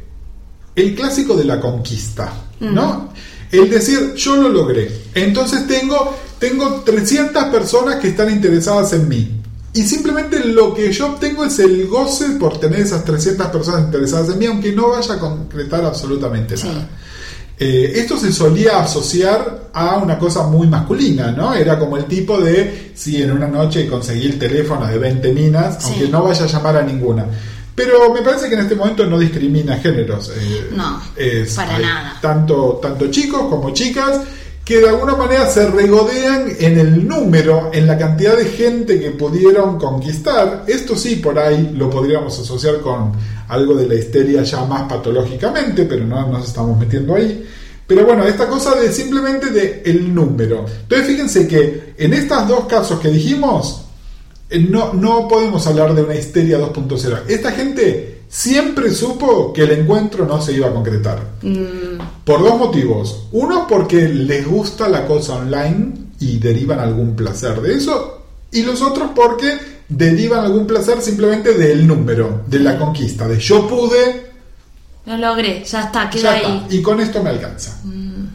el 0.76 0.96
clásico 0.96 1.36
de 1.36 1.46
la 1.46 1.60
conquista, 1.60 2.32
¿no? 2.60 3.10
El 3.52 3.70
decir, 3.70 4.14
yo 4.16 4.36
lo 4.36 4.50
logré. 4.50 4.92
Entonces 5.14 5.66
tengo, 5.66 6.16
tengo 6.40 6.82
300 6.86 7.46
personas 7.46 7.96
que 7.96 8.10
están 8.10 8.30
interesadas 8.30 8.94
en 8.94 9.08
mí. 9.08 9.35
Y 9.76 9.84
simplemente 9.84 10.40
lo 10.46 10.74
que 10.74 10.92
yo 10.92 11.08
obtengo 11.08 11.46
es 11.46 11.60
el 11.60 11.88
goce 11.88 12.26
por 12.40 12.60
tener 12.60 12.80
esas 12.80 13.04
300 13.06 13.48
personas 13.48 13.82
interesadas 13.82 14.30
en 14.30 14.40
mí, 14.40 14.46
aunque 14.48 14.72
no 14.72 14.90
vaya 14.90 15.14
a 15.16 15.20
concretar 15.20 15.84
absolutamente 15.86 16.56
Sí. 16.58 16.68
nada. 16.68 16.88
Eh, 17.58 17.94
esto 17.96 18.18
se 18.18 18.34
solía 18.34 18.80
asociar 18.82 19.70
a 19.74 19.98
una 19.98 20.18
cosa 20.20 20.44
muy 20.48 20.68
masculina, 20.68 21.32
¿no? 21.32 21.54
Era 21.54 21.78
como 21.80 21.96
el 21.98 22.06
tipo 22.06 22.38
de, 22.40 22.92
si 22.96 23.22
en 23.22 23.32
una 23.32 23.48
noche 23.48 23.88
conseguí 23.88 24.26
el 24.26 24.40
teléfono 24.40 24.86
de 24.88 24.98
20 24.98 25.32
minas, 25.34 25.78
Sí. 25.80 25.90
aunque 25.92 26.08
no 26.10 26.24
vaya 26.24 26.44
a 26.44 26.48
llamar 26.48 26.78
a 26.78 26.82
ninguna. 26.84 27.26
Pero 27.74 28.14
me 28.14 28.22
parece 28.22 28.48
que 28.48 28.56
en 28.56 28.62
este 28.62 28.76
momento 28.76 29.06
no 29.06 29.20
discrimina 29.20 29.78
géneros. 29.78 30.32
eh, 30.38 30.70
No, 30.76 31.02
es- 31.16 31.54
para 31.54 31.78
nada. 31.80 32.18
Tanto, 32.22 32.80
tanto 32.82 33.08
chicos 33.12 33.42
como 33.50 33.72
chicas 33.74 34.20
que 34.66 34.80
de 34.80 34.90
alguna 34.90 35.16
manera 35.16 35.48
se 35.48 35.68
regodean 35.68 36.48
en 36.60 36.80
el 36.80 37.08
número, 37.08 37.70
en 37.72 37.86
la 37.86 38.00
cantidad 38.00 38.36
de 38.36 38.46
gente 38.46 39.00
que 39.00 39.12
pudieron 39.12 39.78
conquistar. 39.78 40.66
Esto 40.68 40.96
sí, 40.96 41.18
por 41.18 41.38
ahí 41.38 41.72
lo 41.78 41.88
podríamos 41.88 42.38
asociar 42.40 42.82
con 42.82 43.12
algo 43.48 43.76
de 43.76 43.88
la 43.88 43.94
histeria 43.94 44.42
ya 44.42 44.66
más 44.66 44.90
patológicamente, 44.90 45.86
pero 45.86 46.04
no 46.04 46.28
nos 46.30 46.48
estamos 46.48 46.80
metiendo 46.80 47.14
ahí. 47.14 47.48
Pero 47.86 48.06
bueno, 48.08 48.26
esta 48.26 48.48
cosa 48.48 48.74
de 48.74 48.92
simplemente 48.92 49.52
de 49.52 49.84
el 49.86 50.14
número. 50.14 50.66
Entonces 50.82 51.06
fíjense 51.06 51.48
que 51.48 51.94
en 51.96 52.14
estos 52.16 52.48
dos 52.48 52.66
casos 52.66 53.00
que 53.00 53.10
dijimos, 53.10 53.86
eh, 54.50 54.60
no, 54.60 54.94
no 54.94 55.28
podemos 55.28 55.68
hablar 55.68 55.94
de 55.94 56.02
una 56.02 56.16
histeria 56.16 56.58
2.0. 56.60 57.20
Esta 57.28 57.52
gente 57.52 58.15
siempre 58.38 58.92
supo 58.94 59.54
que 59.54 59.64
el 59.64 59.72
encuentro 59.72 60.26
no 60.26 60.42
se 60.42 60.52
iba 60.52 60.68
a 60.68 60.74
concretar. 60.74 61.20
Mm, 61.42 62.02
Por 62.26 62.44
dos 62.44 62.58
motivos. 62.58 63.28
Uno, 63.32 63.66
porque 63.66 64.10
les 64.10 64.46
gusta 64.46 64.90
la 64.90 65.06
cosa 65.08 65.36
online 65.36 65.94
y 66.20 66.38
derivan 66.38 66.80
algún 66.80 67.16
placer 67.16 67.62
de 67.62 67.76
eso. 67.76 68.24
Y 68.52 68.64
los 68.64 68.82
otros, 68.82 69.12
porque 69.16 69.58
derivan 69.88 70.44
algún 70.44 70.68
placer 70.68 71.02
simplemente 71.02 71.54
del 71.54 71.88
número, 71.88 72.42
de 72.48 72.60
la 72.60 72.78
conquista, 72.78 73.26
de 73.28 73.40
yo 73.40 73.68
pude, 73.68 74.26
lo 75.06 75.18
logré, 75.18 75.64
ya 75.64 75.84
está, 75.84 76.10
queda 76.10 76.22
ya 76.24 76.32
ahí. 76.48 76.58
está, 76.64 76.76
y 76.76 76.82
con 76.82 77.00
esto 77.00 77.22
me 77.24 77.30
alcanza. 77.30 77.80